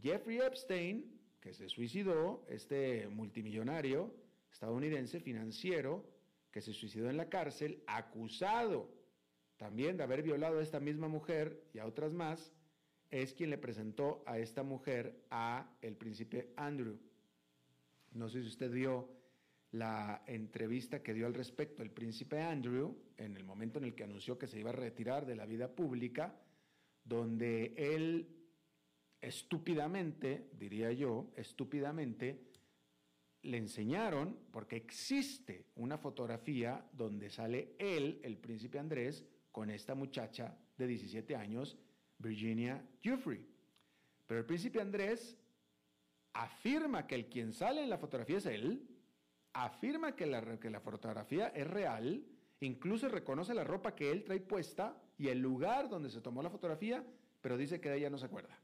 [0.00, 4.14] Jeffrey Epstein, que se suicidó, este multimillonario
[4.52, 6.04] estadounidense financiero,
[6.50, 8.90] que se suicidó en la cárcel, acusado
[9.56, 12.52] también de haber violado a esta misma mujer y a otras más,
[13.10, 16.98] es quien le presentó a esta mujer a el príncipe Andrew.
[18.12, 19.08] No sé si usted vio
[19.72, 24.04] la entrevista que dio al respecto el príncipe Andrew en el momento en el que
[24.04, 26.40] anunció que se iba a retirar de la vida pública,
[27.04, 28.37] donde él
[29.20, 32.48] estúpidamente, diría yo, estúpidamente,
[33.42, 40.56] le enseñaron, porque existe una fotografía donde sale él, el príncipe Andrés, con esta muchacha
[40.76, 41.76] de 17 años,
[42.18, 43.46] Virginia Jeffrey.
[44.26, 45.36] Pero el príncipe Andrés
[46.34, 48.86] afirma que el quien sale en la fotografía es él,
[49.52, 52.24] afirma que la, que la fotografía es real,
[52.60, 56.50] incluso reconoce la ropa que él trae puesta y el lugar donde se tomó la
[56.50, 57.04] fotografía,
[57.40, 58.58] pero dice que de ella no se acuerda.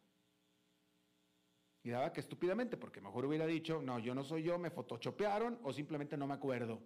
[1.84, 5.58] Y daba que estúpidamente, porque mejor hubiera dicho, no, yo no soy yo, me photoshopearon
[5.62, 6.80] o simplemente no me acuerdo.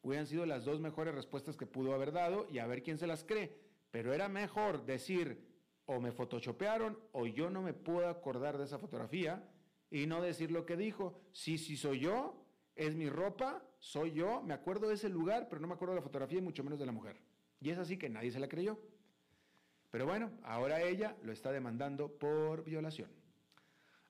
[0.00, 3.06] Hubieran sido las dos mejores respuestas que pudo haber dado y a ver quién se
[3.06, 3.60] las cree.
[3.90, 5.46] Pero era mejor decir,
[5.84, 9.46] o me photoshopearon o yo no me puedo acordar de esa fotografía
[9.90, 11.20] y no decir lo que dijo.
[11.32, 12.42] Sí, sí soy yo,
[12.76, 16.00] es mi ropa, soy yo, me acuerdo de ese lugar, pero no me acuerdo de
[16.00, 17.20] la fotografía y mucho menos de la mujer.
[17.60, 18.80] Y es así que nadie se la creyó.
[19.90, 23.19] Pero bueno, ahora ella lo está demandando por violación.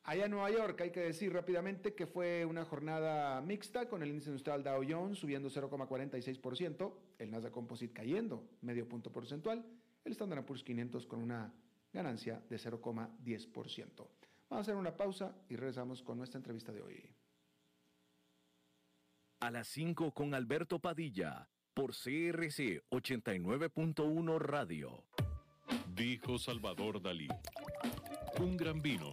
[0.04, 4.08] Allá en Nueva York hay que decir rápidamente que fue una jornada mixta con el
[4.08, 9.64] índice industrial Dow Jones subiendo 0,46%, el Nasdaq Composite cayendo medio punto porcentual,
[10.04, 11.52] el Standard Poor's 500 con una
[11.92, 13.86] ganancia de 0,10%.
[13.96, 14.08] Vamos
[14.50, 17.14] a hacer una pausa y regresamos con nuestra entrevista de hoy.
[19.40, 25.04] A las 5 con Alberto Padilla por CRC 89.1 Radio.
[25.94, 27.28] Dijo Salvador Dalí.
[28.40, 29.12] Un gran vino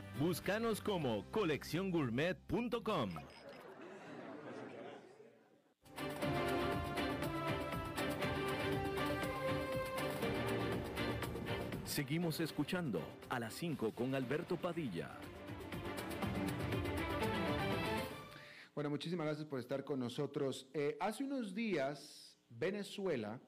[0.19, 3.09] Búscanos como colecciongourmet.com.
[11.85, 15.17] Seguimos escuchando a las 5 con Alberto Padilla.
[18.73, 20.67] Bueno, muchísimas gracias por estar con nosotros.
[20.73, 23.39] Eh, hace unos días, Venezuela,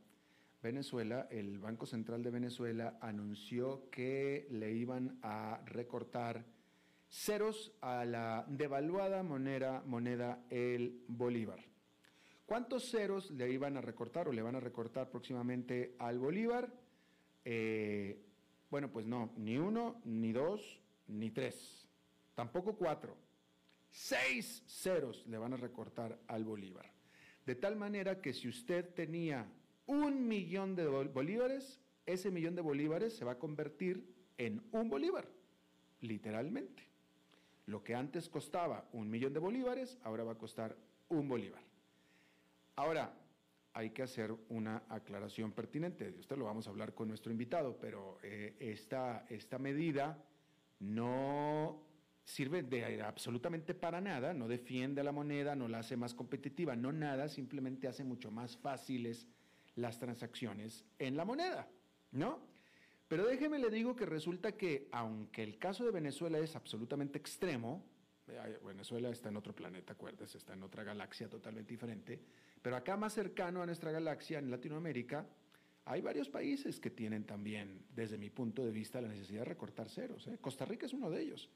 [0.61, 6.45] Venezuela, el Banco Central de Venezuela anunció que le iban a recortar
[7.13, 11.59] ceros a la devaluada moneda, moneda el bolívar.
[12.47, 16.73] ¿Cuántos ceros le iban a recortar o le van a recortar próximamente al bolívar?
[17.45, 18.19] Eh,
[18.69, 21.87] bueno, pues no, ni uno, ni dos, ni tres,
[22.33, 23.15] tampoco cuatro.
[23.91, 26.91] Seis ceros le van a recortar al bolívar.
[27.45, 29.45] De tal manera que si usted tenía
[29.85, 34.03] un millón de bolívares, ese millón de bolívares se va a convertir
[34.39, 35.27] en un bolívar,
[36.01, 36.92] literalmente.
[37.65, 40.75] Lo que antes costaba un millón de bolívares, ahora va a costar
[41.09, 41.61] un bolívar.
[42.75, 43.13] Ahora,
[43.73, 46.11] hay que hacer una aclaración pertinente.
[46.11, 50.23] De esto lo vamos a hablar con nuestro invitado, pero eh, esta, esta medida
[50.79, 51.81] no
[52.23, 56.75] sirve de absolutamente para nada, no defiende a la moneda, no la hace más competitiva,
[56.75, 59.27] no nada, simplemente hace mucho más fáciles
[59.75, 61.67] las transacciones en la moneda,
[62.11, 62.52] ¿no?
[63.07, 67.83] Pero déjeme le digo que resulta que aunque el caso de Venezuela es absolutamente extremo,
[68.65, 72.19] Venezuela está en otro planeta, acuérdese, está en otra galaxia totalmente diferente,
[72.61, 75.27] pero acá más cercano a nuestra galaxia, en Latinoamérica,
[75.85, 79.89] hay varios países que tienen también, desde mi punto de vista, la necesidad de recortar
[79.89, 80.27] ceros.
[80.27, 80.37] ¿eh?
[80.39, 81.49] Costa Rica es uno de ellos.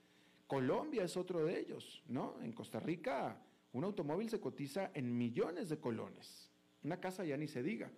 [0.48, 2.41] Colombia es otro de ellos, ¿no?
[2.41, 3.41] En Costa Rica
[3.72, 6.52] un automóvil se cotiza en millones de colones.
[6.84, 7.89] Una casa ya ni se diga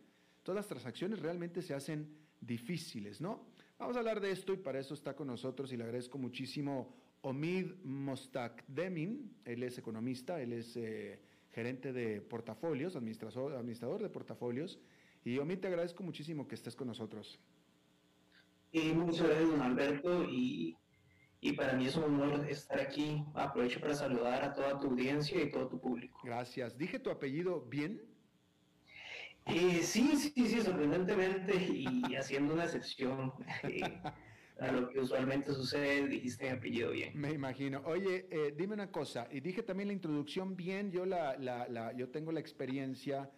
[0.50, 2.10] todas las transacciones realmente se hacen
[2.41, 3.47] difíciles, ¿no?
[3.77, 6.93] Vamos a hablar de esto y para eso está con nosotros y le agradezco muchísimo
[7.21, 11.19] Omid Mostakdemin, él es economista, él es eh,
[11.51, 14.79] gerente de portafolios, administrador, administrador de portafolios.
[15.23, 17.39] Y Omid, te agradezco muchísimo que estés con nosotros.
[18.71, 20.77] Y muchas gracias, don Alberto, y,
[21.41, 23.23] y para mí es un honor estar aquí.
[23.33, 26.21] Aprovecho para saludar a toda tu audiencia y todo tu público.
[26.23, 26.77] Gracias.
[26.77, 28.01] ¿Dije tu apellido bien?
[29.45, 33.33] Eh, sí, sí, sí, sorprendentemente y haciendo una excepción
[33.63, 33.81] eh,
[34.59, 37.19] a lo que usualmente sucede, dijiste mi apellido bien.
[37.19, 37.81] Me imagino.
[37.85, 42.09] Oye, eh, dime una cosa, y dije también la introducción bien, yo, la, la, yo
[42.09, 43.31] tengo la experiencia,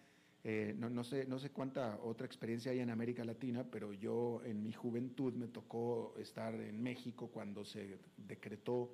[0.44, 4.62] no, no, sé, no sé cuánta otra experiencia hay en América Latina, pero yo en
[4.62, 8.92] mi juventud me tocó estar en México cuando se decretó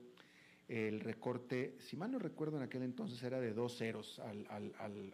[0.68, 4.46] el recorte, si mal no recuerdo en aquel entonces era de dos ceros al,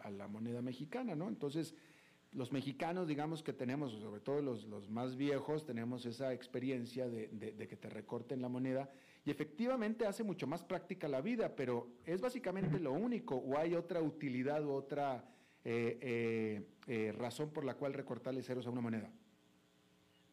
[0.03, 1.29] a la moneda mexicana, ¿no?
[1.29, 1.75] Entonces,
[2.35, 7.29] los mexicanos, digamos que tenemos, sobre todo los, más viejos, tenemos esa experiencia de,
[7.69, 8.91] que te recorten la moneda
[9.25, 13.75] y efectivamente hace mucho más práctica la vida, pero es básicamente lo único o hay
[13.75, 15.25] otra utilidad o otra
[15.65, 19.11] eh, eh, eh, razón por la cual recortarle ceros a una moneda.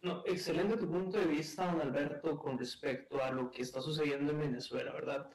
[0.04, 4.32] No, excelente tu punto de vista, don Alberto, con respecto a lo que está sucediendo
[4.32, 5.30] en Venezuela, ¿verdad?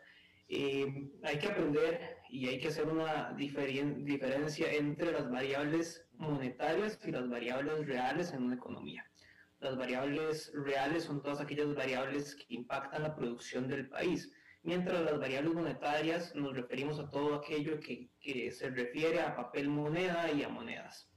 [0.48, 7.12] Eh, hay que aprender y hay que hacer una diferencia entre las variables monetarias y
[7.12, 9.08] las variables reales en una economía.
[9.60, 14.32] Las variables reales son todas aquellas variables que impactan la producción del país,
[14.64, 19.68] mientras las variables monetarias nos referimos a todo aquello que, que se refiere a papel
[19.68, 21.08] moneda y a monedas.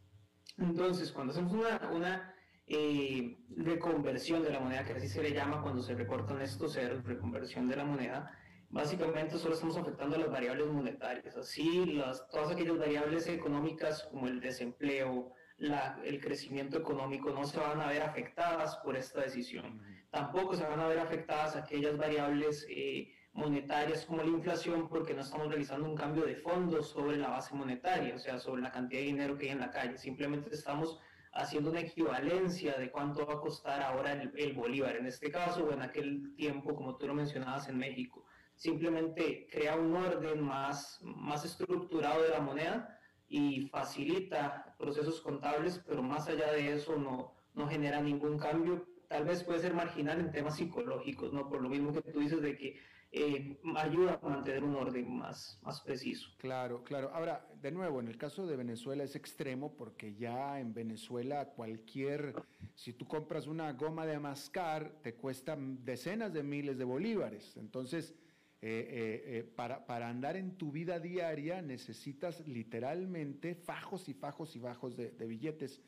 [0.59, 2.35] Entonces, cuando hacemos una, una
[2.69, 7.03] eh, reconversión de la moneda, que así se le llama cuando se recortan estos ceros,
[7.03, 8.31] reconversión de la moneda,
[8.69, 11.35] básicamente solo estamos afectando a las variables monetarias.
[11.35, 17.59] Así, las, todas aquellas variables económicas como el desempleo, la, el crecimiento económico no se
[17.59, 19.81] van a ver afectadas por esta decisión.
[20.11, 25.21] Tampoco se van a ver afectadas aquellas variables eh, monetarias como la inflación porque no
[25.21, 29.01] estamos realizando un cambio de fondos sobre la base monetaria, o sea, sobre la cantidad
[29.01, 29.97] de dinero que hay en la calle.
[29.97, 30.99] Simplemente estamos
[31.31, 35.71] haciendo una equivalencia de cuánto va a costar ahora el, bolívar en este caso o
[35.71, 38.25] en aquel tiempo, como tú lo mencionabas, en México
[38.59, 42.99] simplemente crea un orden más, más estructurado de la moneda
[43.29, 48.85] y facilita procesos contables, pero más allá de eso no, no genera ningún cambio.
[49.07, 51.47] Tal vez puede ser marginal en temas psicológicos, ¿no?
[51.47, 52.77] Por lo mismo que tú dices de que
[53.11, 56.29] eh, ayuda a mantener un orden más, más preciso.
[56.37, 57.09] Claro, claro.
[57.13, 62.35] Ahora, de nuevo, en el caso de Venezuela es extremo porque ya en Venezuela cualquier,
[62.75, 67.57] si tú compras una goma de mascar, te cuesta decenas de miles de bolívares.
[67.57, 68.13] Entonces,
[68.61, 74.53] eh, eh, eh, para, para, andar en tu vida diaria necesitas literalmente fajos y fajos
[74.57, 75.81] y bajos de, billetes.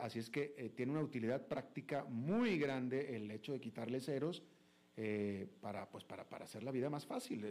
[0.00, 4.42] así es que tiene una utilidad práctica muy grande el hecho de quitarle ceros
[5.60, 7.44] para, pues para, para, hacer la vida más fácil.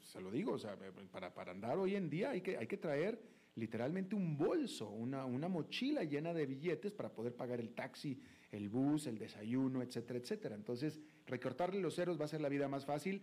[0.00, 0.76] se lo digo, o sea,
[1.12, 3.20] para, para, andar hoy en día hay que, hay que traer
[3.56, 8.68] literalmente un bolso, una, una mochila llena de billetes para poder pagar el taxi, el
[8.68, 10.54] bus, el desayuno, etcétera, etcétera.
[10.54, 13.22] Entonces, recortarle los ceros va a hacer la vida más fácil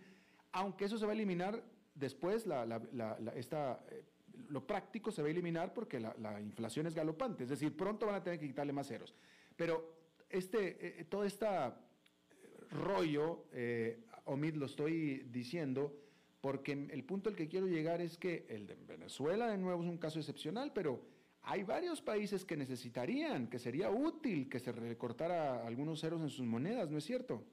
[0.52, 1.62] aunque eso se va a eliminar
[1.94, 4.04] después, eh,
[4.48, 8.16] lo práctico se va a eliminar porque la, inflación es galopante, es decir, pronto van
[8.16, 9.14] a tener que quitarle más ceros.
[9.56, 9.96] Pero
[10.28, 11.46] este, eh, todo este
[12.72, 15.92] rollo, eh, Omid, lo estoy diciendo
[16.40, 19.88] porque el punto al que quiero llegar es que el de Venezuela, de nuevo, es
[19.88, 21.00] un caso excepcional, pero
[21.42, 26.44] hay varios países que necesitarían, que sería útil que se recortara algunos ceros en sus
[26.44, 27.44] monedas, ¿no es cierto?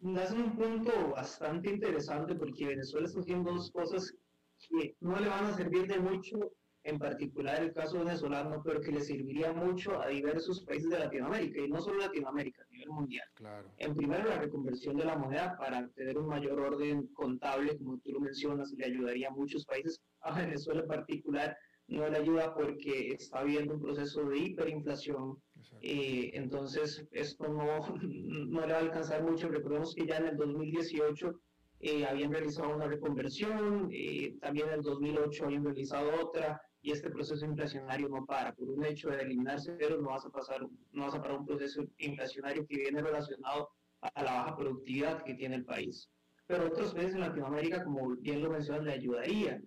[0.00, 4.14] das un punto bastante interesante porque Venezuela está haciendo dos cosas
[4.60, 6.52] que no le van a servir de mucho,
[6.88, 11.60] en particular el caso venezolano, pero que le serviría mucho a diversos países de Latinoamérica,
[11.60, 13.26] y no solo Latinoamérica, a nivel mundial.
[13.34, 13.70] Claro.
[13.76, 18.12] En primero, la reconversión de la moneda para tener un mayor orden contable, como tú
[18.12, 21.56] lo mencionas, le ayudaría a muchos países, a Venezuela en particular,
[21.88, 25.38] no le ayuda porque está habiendo un proceso de hiperinflación.
[25.80, 29.48] Eh, entonces, esto no, no le va a alcanzar mucho.
[29.48, 31.40] Recordemos que ya en el 2018
[31.80, 37.10] eh, habían realizado una reconversión, eh, también en el 2008 habían realizado otra, y este
[37.10, 38.54] proceso inflacionario no para.
[38.54, 41.46] Por un hecho de eliminarse pero no vas a pasar, no vas a parar un
[41.46, 43.70] proceso inflacionario que viene relacionado
[44.00, 46.08] a la baja productividad que tiene el país.
[46.46, 49.60] Pero otros países en Latinoamérica, como bien lo mencionas, le ayudaría.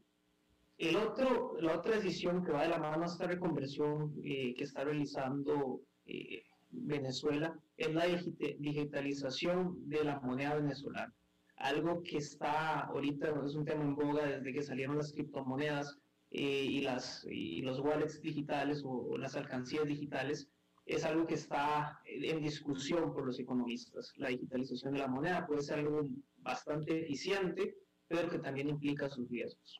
[0.77, 4.63] El otro, la otra decisión que va de la mano a esta reconversión eh, que
[4.63, 8.05] está realizando eh, Venezuela es la
[8.57, 11.13] digitalización de la moneda venezolana.
[11.57, 15.99] Algo que está ahorita, es un tema en boga desde que salieron las criptomonedas
[16.31, 20.49] eh, y, las, y los wallets digitales o, las alcancías digitales,
[20.85, 24.13] es algo que está en discusión por los economistas.
[24.17, 27.75] La digitalización de la moneda puede ser algo bastante eficiente,
[28.07, 29.79] pero que también implica sus riesgos.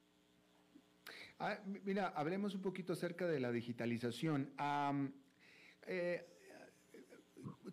[1.39, 4.53] Ah, mira, hablemos un poquito acerca de la digitalización.
[5.87, 6.23] Eh,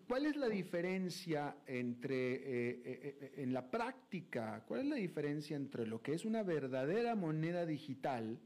[0.07, 5.85] ¿Cuál es la diferencia entre, eh, eh, en la práctica, cuál es la diferencia entre
[5.85, 8.39] lo que es una verdadera moneda digital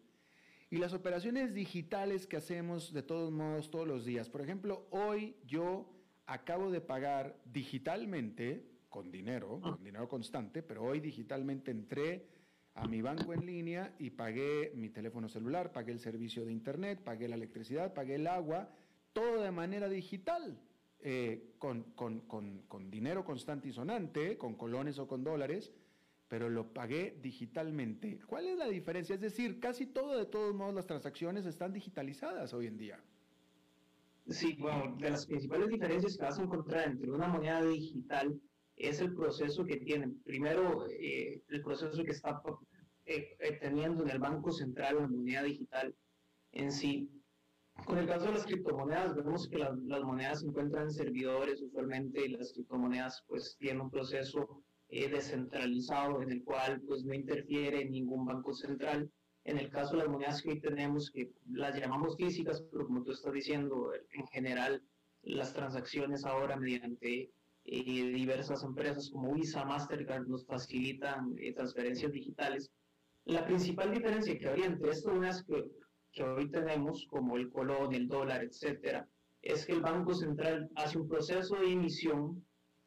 [0.74, 4.28] y las operaciones digitales que hacemos de todos modos todos los días?
[4.28, 5.88] Por ejemplo, hoy yo
[6.26, 12.26] acabo de pagar digitalmente, con dinero, con dinero constante, pero hoy digitalmente entré
[12.74, 17.04] a mi banco en línea y pagué mi teléfono celular, pagué el servicio de internet,
[17.04, 18.72] pagué la electricidad, pagué el agua,
[19.14, 20.58] todo de manera digital,
[21.02, 25.72] eh, con, con, dinero constante y sonante, con colones o con dólares,
[26.34, 28.20] pero lo pagué digitalmente.
[28.26, 29.14] ¿Cuál es la diferencia?
[29.14, 33.00] Es decir, casi todo, de todos modos, las transacciones están digitalizadas hoy en día.
[34.26, 38.42] Sí, bueno, de las principales diferencias que vas a encontrar entre una moneda digital
[38.76, 40.24] es el proceso que tienen.
[40.24, 42.42] Primero, eh, el proceso que está
[43.06, 45.94] eh, eh, teniendo en el Banco Central la moneda digital
[46.54, 47.12] en sí.
[47.86, 52.26] Con el caso de las criptomonedas, vemos que las, monedas se encuentran en servidores usualmente
[52.26, 54.64] y las criptomonedas pues tienen un proceso
[54.96, 59.10] eh, descentralizado en el cual pues no interfiere ningún banco central.
[59.46, 63.04] En el caso de las monedas que hoy tenemos, que las llamamos físicas, pero como
[63.04, 64.82] tú estás diciendo, en general
[65.24, 67.32] las transacciones ahora mediante
[67.66, 72.72] eh, diversas empresas como Visa, Mastercard nos facilitan eh, transferencias digitales.
[73.26, 75.64] La principal diferencia que habría entre estas monedas que
[76.14, 79.08] que hoy tenemos, como el colón, el dólar, etcétera,
[79.42, 82.46] es que el Banco Central hace un proceso de emisión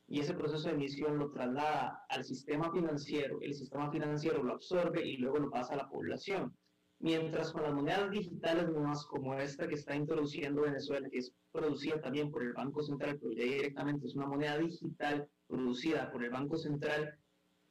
[0.08, 5.04] y ese proceso de emisión lo traslada al sistema financiero, el sistema financiero lo absorbe
[5.04, 6.56] y luego lo pasa a la población.
[6.98, 12.00] Mientras con las monedas digitales nuevas como esta que está introduciendo Venezuela, que es producida
[12.00, 16.30] también por el Banco Central, pero ya directamente es una moneda digital producida por el
[16.30, 17.18] Banco Central,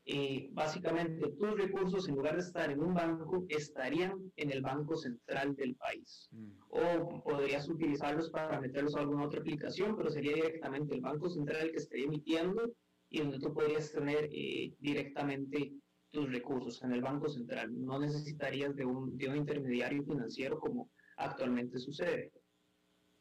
[0.08, 4.96] eh, básicamente tus recursos en lugar de estar en un banco estarían en el banco
[4.96, 6.30] central del país.
[6.32, 6.52] Mm.
[6.70, 11.62] O podrías utilizarlos para meterlos a alguna otra aplicación, pero sería directamente el banco central
[11.62, 12.72] el que estaría emitiendo
[13.10, 15.74] y donde tú podrías tener eh, directamente
[16.12, 17.72] tus recursos en el banco central.
[17.74, 22.32] No necesitarías de un, de un intermediario financiero como actualmente sucede.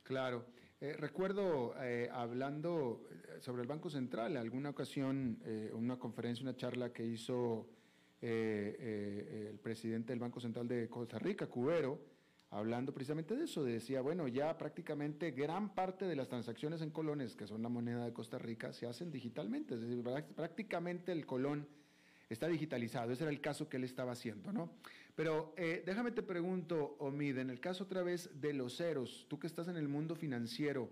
[0.02, 0.46] Claro.
[0.80, 5.38] Eh, recuerdo eh, hablando eh, sobre el Banco Central, en alguna ocasión,
[5.72, 7.68] una conferencia, una charla que hizo
[8.20, 12.00] el presidente del Banco Central de Costa Rica, Cubero,
[12.50, 17.36] hablando precisamente de eso, decía, bueno, ya prácticamente gran parte de las transacciones en colones,
[17.36, 20.02] que son la moneda de Costa Rica, se hacen digitalmente, es decir,
[20.34, 21.68] prácticamente el colón
[22.30, 24.70] está digitalizado, ese era el caso que él estaba haciendo, ¿no?
[25.14, 29.38] Pero eh, déjame te pregunto, Omid, en el caso otra vez de los ceros, tú
[29.38, 30.90] que estás en el mundo financiero,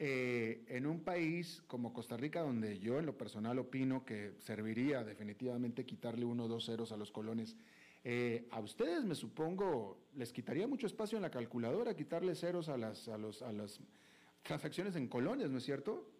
[0.00, 5.04] eh, en un país como Costa Rica, donde yo en lo personal opino que serviría
[5.04, 7.56] definitivamente quitarle uno o dos ceros a los colones,
[8.02, 12.76] eh, a ustedes me supongo les quitaría mucho espacio en la calculadora quitarle ceros a
[12.76, 13.80] las, a los, a las
[14.42, 16.13] transacciones en colones, ¿no es cierto?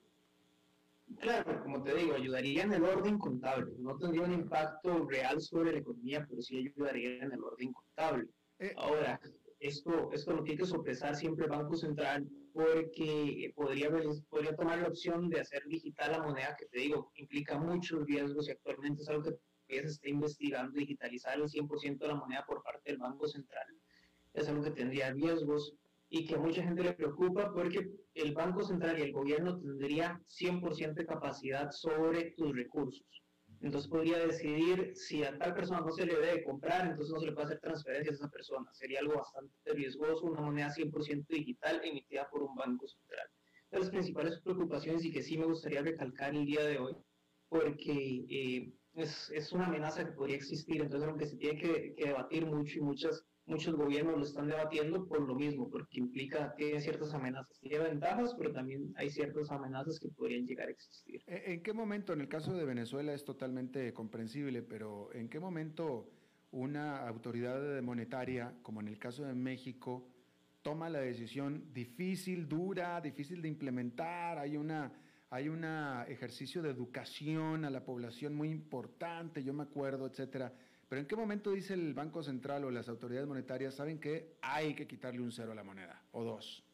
[1.21, 3.73] Claro, como te digo, ayudaría en el orden contable.
[3.79, 8.29] No tendría un impacto real sobre la economía, pero sí ayudaría en el orden contable.
[8.59, 9.21] Eh, Ahora,
[9.59, 13.91] esto, esto lo tiene que sopesar siempre el Banco Central porque podría,
[14.29, 18.49] podría tomar la opción de hacer digital la moneda, que te digo, implica muchos riesgos
[18.49, 19.25] y actualmente es algo
[19.67, 23.67] que se está investigando, digitalizar el 100% de la moneda por parte del Banco Central.
[24.35, 25.75] Es algo que tendría riesgos
[26.15, 30.23] y que a mucha gente le preocupa porque el Banco Central y el gobierno tendría
[30.29, 33.05] 100% de capacidad sobre tus recursos.
[33.61, 37.27] Entonces podría decidir si a tal persona no se le debe comprar, entonces no se
[37.27, 38.73] le puede hacer transferencias a esa persona.
[38.75, 43.27] Sería algo bastante riesgoso, una moneda 100% digital emitida por un banco central.
[43.73, 46.95] De las principales preocupaciones y que sí me gustaría recalcar el día de hoy,
[47.49, 52.07] porque eh, es, es, una amenaza que podría existir, entonces aunque se tiene que, que
[52.07, 56.81] debatir mucho y muchas muchos gobiernos lo están debatiendo por lo mismo, porque implica, tiene
[56.81, 61.23] ciertas amenazas, tiene ventajas, pero también hay ciertas amenazas que podrían llegar a existir.
[61.27, 66.11] ¿En qué momento, en el caso de Venezuela es totalmente comprensible, pero en qué momento
[66.53, 70.09] una autoridad monetaria, como en el caso de México,
[70.63, 74.93] toma la decisión difícil, dura, difícil de implementar, hay una
[75.31, 75.65] hay un
[76.07, 80.55] ejercicio de educación a la población muy importante, yo me acuerdo, etcétera
[80.89, 84.74] pero ¿en qué momento dice el Banco Central o las autoridades monetarias, saben que hay
[84.74, 86.64] que quitarle un cero a la moneda o dos?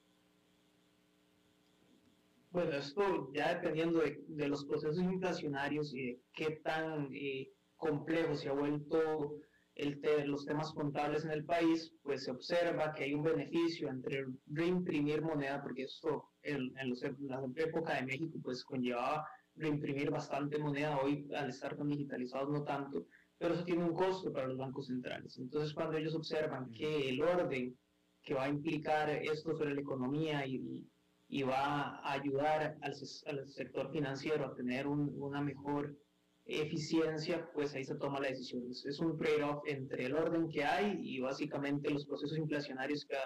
[2.50, 8.48] Bueno, esto ya dependiendo de, los procesos inflacionarios y de qué tan eh, complejo se
[8.48, 9.40] ha vuelto
[9.76, 14.26] el los temas contables en el país, pues se observa que hay un beneficio entre
[14.46, 16.94] reimprimir moneda, porque esto en, en,
[17.28, 22.62] la época de México pues conllevaba reimprimir bastante moneda, hoy al estar tan digitalizados no
[22.64, 23.06] tanto,
[23.40, 25.38] pero eso tiene un costo para los bancos centrales.
[25.38, 27.74] Entonces, cuando ellos observan que el orden
[28.22, 30.86] que va a implicar esto sobre la economía y,
[31.26, 35.96] y va a ayudar al, al, sector financiero a tener una mejor
[36.44, 38.62] eficiencia, pues ahí se toma la decisión.
[38.70, 43.16] Es, un trade-off entre el orden que hay y básicamente los procesos inflacionarios que,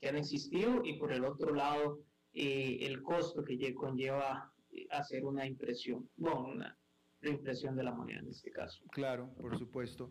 [0.00, 1.98] que han existido y por el otro lado
[2.32, 6.78] eh, el costo que conlleva eh, hacer una impresión, bueno, una,
[7.22, 8.82] impresión de la moneda en este caso.
[8.90, 10.10] Claro, por supuesto.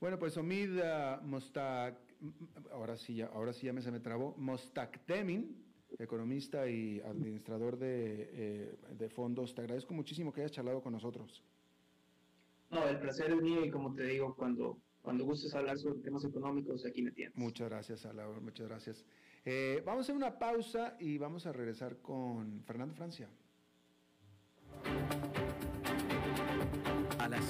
[0.00, 1.96] Bueno, pues Omid uh, Mostak,
[2.72, 5.64] ahora sí, ya, ahora sí ya me se me trabó, Mostaktemin,
[5.98, 11.42] economista y administrador de, eh, de, fondos, te agradezco muchísimo que hayas charlado con nosotros.
[12.70, 16.24] No, el placer es mío y como te digo, cuando, cuando gustes hablar sobre temas
[16.24, 17.36] económicos, aquí me tienes.
[17.36, 19.04] Muchas gracias, Ala, muchas gracias.
[19.44, 23.28] Eh, vamos a hacer una pausa y vamos a regresar con Fernando Francia.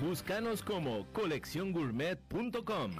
[0.00, 2.90] Búscanos como colecciongourmet.com.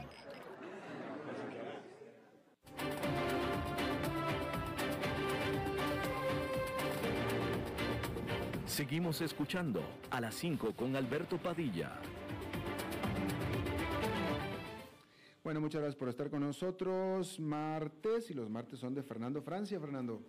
[8.67, 12.01] Seguimos escuchando a las 5 con Alberto Padilla.
[15.45, 17.39] Bueno, muchas gracias por estar con nosotros.
[17.39, 19.79] Martes, y los martes son de Fernando Francia.
[19.79, 20.23] Fernando.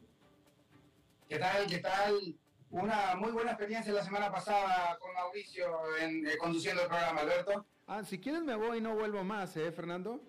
[1.30, 1.66] ¿Qué tal?
[1.68, 2.36] ¿Qué tal?
[2.72, 5.66] Una muy buena experiencia la semana pasada con Mauricio
[6.02, 7.66] en, eh, conduciendo el programa, Alberto.
[7.88, 10.22] Ah, si quieres me voy y no vuelvo más, ¿eh, Fernando?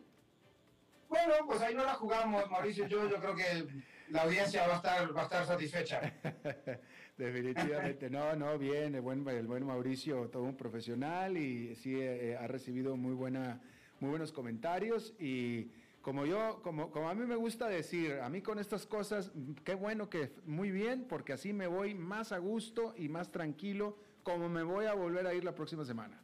[1.09, 3.67] Bueno, pues ahí no la jugamos, Mauricio yo, yo creo que
[4.11, 6.13] la audiencia va a estar, va a estar satisfecha.
[7.17, 12.37] Definitivamente, no, no, bien, el buen, el buen Mauricio, todo un profesional y sí eh,
[12.41, 13.61] ha recibido muy, buena,
[13.99, 15.73] muy buenos comentarios y
[16.09, 19.31] como yo, como, como a mí me gusta decir, a mí con estas cosas,
[19.63, 23.99] qué bueno que muy bien, porque así me voy más a gusto y más tranquilo,
[24.23, 26.19] como me voy a volver a ir la próxima semana.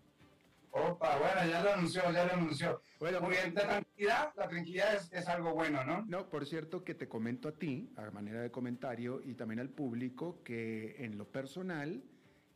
[0.70, 2.80] Opa, bueno, ya lo anunció, ya lo anunció.
[2.98, 6.02] Bueno, Muy bien, la tranquilidad, la tranquilidad es, algo bueno, ¿no?
[6.08, 9.68] No, por cierto que te comento a ti, a manera de comentario, y también al
[9.68, 12.02] público, que en lo personal,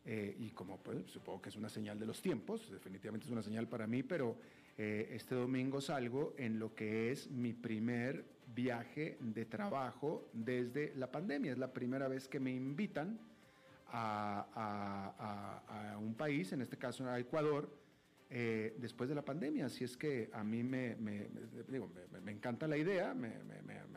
[0.07, 3.43] eh, y como pues, supongo que es una señal de los tiempos, definitivamente es una
[3.43, 4.39] señal para mí, pero
[4.79, 8.25] eh, este domingo salgo en lo que es mi primer
[8.55, 11.51] viaje de trabajo desde la pandemia.
[11.51, 13.19] Es la primera vez que me invitan
[13.89, 17.69] a, un país, en este caso a Ecuador,
[18.31, 19.67] eh, después de la pandemia.
[19.67, 20.97] Así es que a mí me,
[22.29, 23.17] encanta la idea,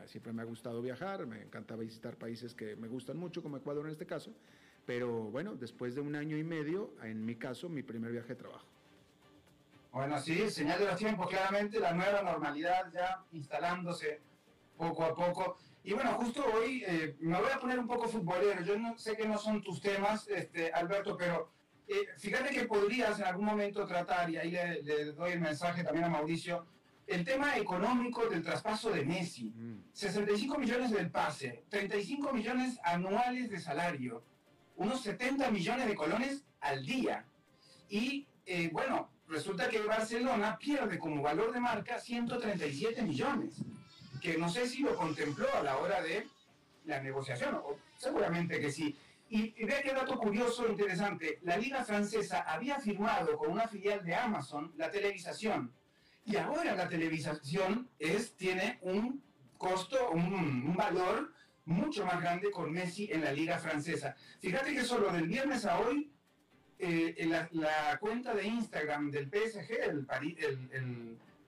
[0.06, 3.86] siempre me ha gustado viajar, me encanta visitar países que me gustan mucho, como Ecuador
[3.86, 4.34] en este caso.
[4.84, 8.36] Pero bueno, después de un año y medio, en mi caso, mi primer viaje de
[8.36, 8.71] trabajo.
[9.92, 14.22] Bueno, sí, señal de los tiempos, claramente la nueva normalidad ya instalándose
[14.74, 15.58] poco a poco.
[15.84, 18.62] Y bueno, justo hoy eh, me voy a poner un poco futbolero.
[18.62, 21.52] Yo no, sé que no son tus temas, este, Alberto, pero
[21.86, 26.06] eh, fíjate que podrías en algún momento tratar, y ahí le, doy el mensaje también
[26.06, 26.66] a Mauricio,
[27.06, 29.52] el tema económico del traspaso de Messi.
[29.92, 30.60] 65 mm.
[30.60, 34.24] millones del pase, 35 millones anuales de salario,
[34.76, 37.26] unos 70 millones de colones al día.
[37.90, 43.62] Y eh, bueno, resulta que Barcelona pierde como valor de marca 137 millones,
[44.20, 46.28] que no sé si lo contempló a la hora de
[46.84, 47.58] la negociación,
[47.96, 48.94] seguramente que sí.
[49.30, 54.04] Y, vea qué dato curioso e interesante, la liga francesa había firmado con una filial
[54.04, 55.72] de Amazon la televisación,
[56.26, 59.24] y ahora la televisación es, tiene un
[59.56, 61.32] costo, un valor
[61.64, 64.14] mucho más grande con Messi en la liga francesa.
[64.40, 66.11] Fíjate que solo del viernes a hoy
[66.84, 69.70] eh, la, cuenta de Instagram del PSG,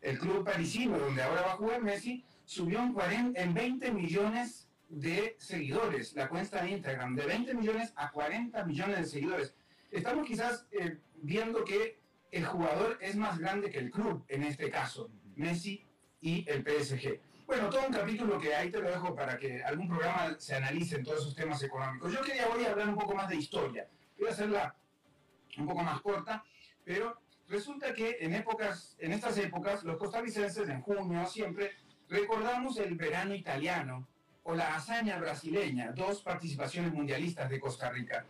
[0.01, 4.69] el, club parisino donde ahora va a jugar Messi, subió en, 40, en 20 millones
[4.89, 9.55] de seguidores, la cuenta de Instagram, de 20 millones a 40 millones de seguidores.
[9.91, 11.99] Estamos quizás eh, viendo que
[12.31, 15.85] el jugador es más grande que el club, en este caso, Messi
[16.21, 17.19] y el PSG.
[17.49, 20.95] Bueno, todo un capítulo que ahí te lo dejo para que algún programa se analice
[20.95, 22.13] en todos esos temas económicos.
[22.13, 23.89] Yo quería hoy hablar un poco más de historia.
[24.27, 24.75] A hacer la,
[25.59, 26.45] un poco más corta,
[26.85, 31.73] pero resulta que en, épocas, en estas épocas los costarricenses en junio siempre
[32.09, 34.07] recordamos el verano italiano
[34.43, 38.27] o la hazaña brasileña, dos participaciones mundialistas de Costa Rica.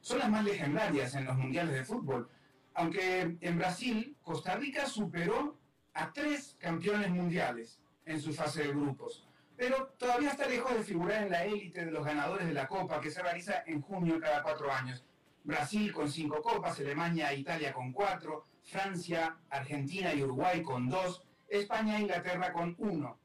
[0.00, 2.28] Son las más legendarias en los mundiales de fútbol,
[2.74, 5.58] aunque en Brasil Costa Rica superó
[5.92, 9.24] a tres campeones mundiales en su fase de grupos.
[9.56, 13.00] pero todavía está lejos de figurar en la élite de los ganadores de la Copa
[13.00, 15.04] que se realiza en junio cada cuatro años.
[15.44, 21.22] Brasil con cinco copas, Alemania e Italia con cuatro, Francia, Argentina y Uruguay con dos,
[21.48, 23.18] España e Inglaterra con uno.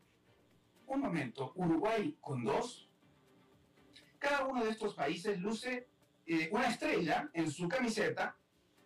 [0.87, 2.89] Un momento, Uruguay con dos.
[4.17, 5.87] Cada uno de estos países luce
[6.25, 8.37] eh, una estrella en su camiseta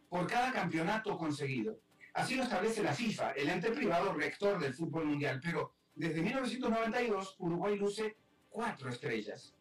[0.09, 1.79] por cada campeonato conseguido.
[2.13, 7.35] Así lo establece la FIFA, el ente privado rector del fútbol mundial, pero desde 1992
[7.37, 8.17] Uruguay luce
[8.49, 9.53] cuatro estrellas.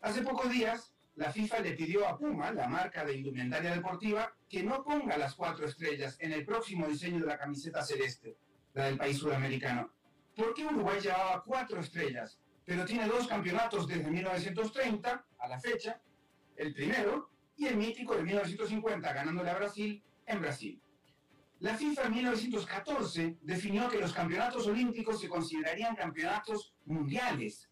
[0.00, 4.62] Hace pocos días, la FIFA le pidió a Puma, la marca de indumentaria deportiva, que
[4.62, 8.36] no ponga las cuatro estrellas en el próximo diseño de la camiseta celeste,
[8.72, 9.92] la del país sudamericano.
[10.34, 16.00] ¿Por qué Uruguay llevaba cuatro estrellas, pero tiene dos campeonatos desde 1930 a la fecha,
[16.56, 20.80] el primero y el mítico de 1950, ganándole a Brasil en Brasil?
[21.58, 27.68] La FIFA en 1914 definió que los campeonatos olímpicos se considerarían campeonatos mundiales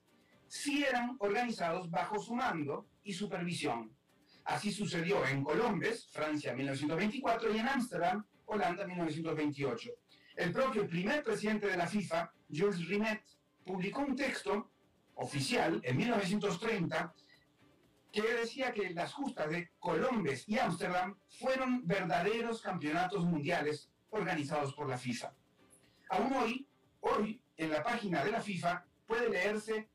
[0.47, 3.95] si eran organizados bajo su mando y supervisión.
[4.45, 9.91] Así sucedió en Colombes, Francia 1924, y en Ámsterdam, Holanda 1928.
[10.37, 13.23] El propio primer presidente de la FIFA, Jules Rimet,
[13.65, 14.73] publicó un texto
[15.15, 17.15] oficial en 1930
[18.11, 24.89] que decía que las justas de Colombes y Ámsterdam fueron verdaderos campeonatos mundiales organizados por
[24.89, 25.33] la FIFA.
[26.09, 26.69] Aún hoy,
[27.01, 29.89] hoy, en la página de la FIFA puede leerse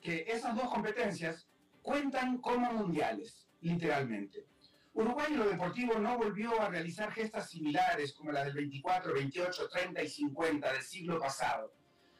[0.00, 1.49] que esas dos competencias
[1.82, 4.46] cuentan como mundiales, literalmente.
[4.92, 9.68] Uruguay en lo deportivo no volvió a realizar gestas similares como las del 24, 28,
[9.68, 11.72] 30 y 50 del siglo pasado.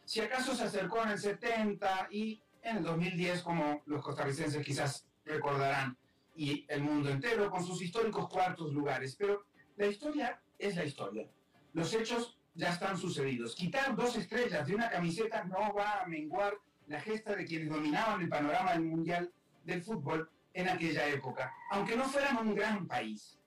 [0.04, 5.06] Si acaso se acercó en el 70 y en el 2010, como los costarricenses quizás
[5.24, 5.96] recordarán,
[6.34, 9.16] y el mundo entero con sus históricos cuartos lugares.
[9.16, 9.44] Pero
[9.76, 11.28] la historia es la historia.
[11.72, 13.54] Los hechos ya están sucedidos.
[13.54, 16.54] Quitar dos estrellas de una camiseta no va a menguar
[16.86, 19.32] la gesta de quienes dominaban el panorama del mundial
[19.64, 23.38] del fútbol en aquella época, aunque no fueran un gran país.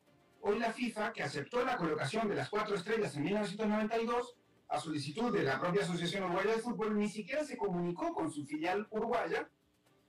[0.42, 4.36] Hoy la FIFA, que aceptó la colocación de las cuatro estrellas en 1992,
[4.68, 8.46] a solicitud de la propia Asociación Uruguaya de Fútbol, ni siquiera se comunicó con su
[8.46, 9.48] filial uruguaya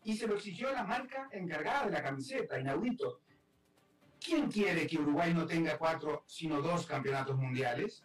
[0.03, 3.21] y se lo exigió a la marca encargada de la camiseta, inaudito.
[4.19, 8.03] ¿Quién quiere que Uruguay no tenga cuatro, sino dos campeonatos mundiales?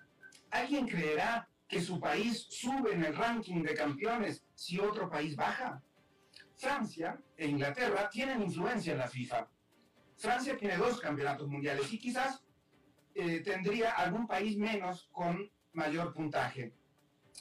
[0.52, 5.82] ¿Alguien creerá que su país sube en el ranking de campeones si otro país baja?
[6.60, 9.48] Francia e Inglaterra tienen influencia en la FIFA.
[10.18, 12.44] Francia tiene dos campeonatos mundiales y quizás
[13.16, 16.74] eh, tendría algún país menos con mayor puntaje.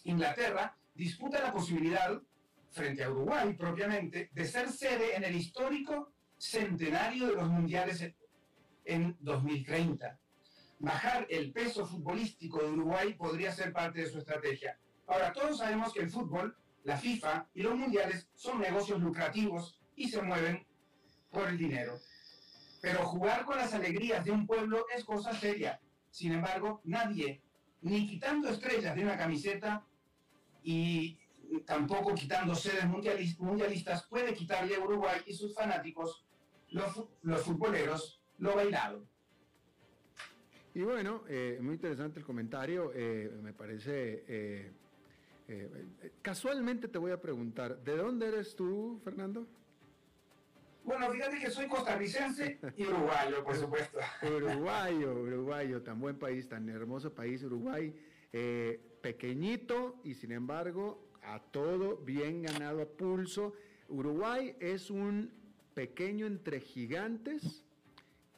[0.05, 2.23] Inglaterra disputa la posibilidad,
[2.71, 8.15] frente a Uruguay propiamente, de ser sede en el histórico centenario de los mundiales
[8.85, 10.17] en 2030.
[10.79, 14.79] Bajar el peso futbolístico de Uruguay podría ser parte de su estrategia.
[15.09, 16.57] Ahora, todos sabemos que el fútbol
[16.89, 20.67] la FIFA y los mundiales son negocios lucrativos y se mueven
[21.31, 21.99] por el dinero.
[22.81, 25.79] Pero jugar con las alegrías de un pueblo es cosa seria.
[26.11, 27.43] Sin embargo, nadie,
[27.83, 29.85] ni quitando estrellas de una camiseta
[30.63, 31.19] y
[31.67, 36.25] tampoco quitando sedes mundialistas, puede quitarle a Uruguay y sus fanáticos,
[36.71, 39.07] los, los futboleros, lo bailado.
[40.73, 42.93] Y bueno, eh, muy interesante el comentario.
[42.95, 44.73] Eh, me parece
[45.49, 45.71] eh,
[46.03, 49.47] eh, casualmente te voy a preguntar, ¿de dónde eres tú, Fernando?
[50.85, 53.99] Bueno, fíjate que soy costarricense y uruguayo, por supuesto.
[54.23, 57.95] Uruguayo, uruguayo, tan buen país, tan hermoso país, Uruguay,
[58.33, 63.55] eh, pequeñito y sin embargo a todo bien ganado a pulso.
[63.89, 65.31] Uruguay es un
[65.75, 67.65] pequeño entre gigantes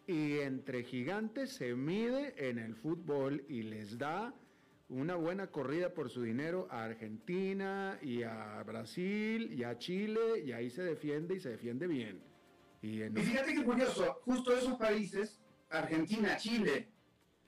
[0.06, 4.34] y entre gigantes se mide en el fútbol y les da
[4.90, 10.52] una buena corrida por su dinero a Argentina y a Brasil y a Chile y
[10.52, 12.20] ahí se defiende y se defiende bien.
[12.82, 15.38] Y, fíjate que curioso, justo esos países,
[15.68, 16.88] Argentina, Chile,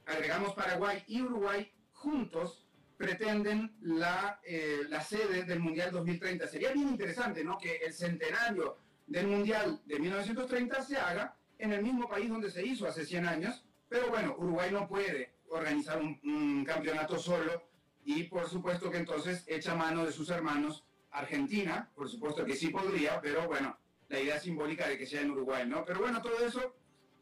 [0.07, 6.47] agregamos Paraguay y Uruguay, juntos pretenden la, eh, la sede del Mundial 2030.
[6.47, 7.59] Sería bien interesante, ¿no?
[7.59, 12.64] Que el centenario del Mundial de 1930 se haga en el mismo país donde se
[12.64, 17.62] hizo hace 100 años, pero bueno, Uruguay no puede organizar un, campeonato solo
[18.05, 22.68] y por supuesto que entonces echa mano de sus hermanos Argentina, por supuesto que sí
[22.68, 23.76] podría, pero bueno,
[24.09, 25.84] la idea simbólica de que sea en Uruguay, ¿no?
[25.84, 26.74] Pero bueno, todo eso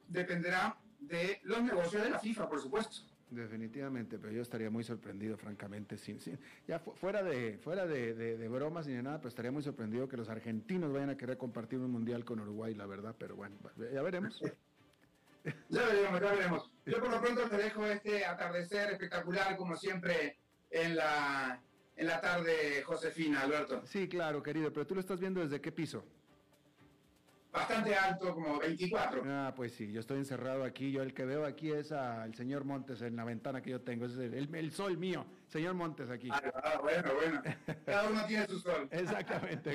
[0.06, 3.02] dependerá de los negocios de la FIFA, por supuesto.
[3.30, 6.18] Definitivamente, pero yo estaría muy sorprendido, francamente, sin,
[6.66, 10.16] ya fuera de fuera de, de, bromas ni de nada, pues estaría muy sorprendido que
[10.16, 13.56] los argentinos vayan a querer compartir un mundial con Uruguay, la verdad, pero bueno,
[13.92, 14.40] ya veremos.
[15.68, 16.70] Ya veremos, ya veremos.
[16.86, 20.38] Yo por lo pronto te dejo este atardecer espectacular, como siempre,
[20.70, 21.60] en la,
[21.96, 23.82] en la tarde, Josefina, Alberto.
[23.86, 26.04] Sí, claro, querido, pero tú lo estás viendo desde qué piso?
[27.52, 29.22] Bastante alto, como 24.
[29.26, 30.92] Ah, pues sí, yo estoy encerrado aquí.
[30.92, 34.06] Yo el que veo aquí es al señor Montes en la ventana que yo tengo.
[34.06, 36.28] Es el, el, sol mío, señor Montes aquí.
[36.30, 37.42] Ah, bueno, bueno.
[37.84, 38.88] Cada uno tiene su sol.
[38.92, 39.74] Exactamente,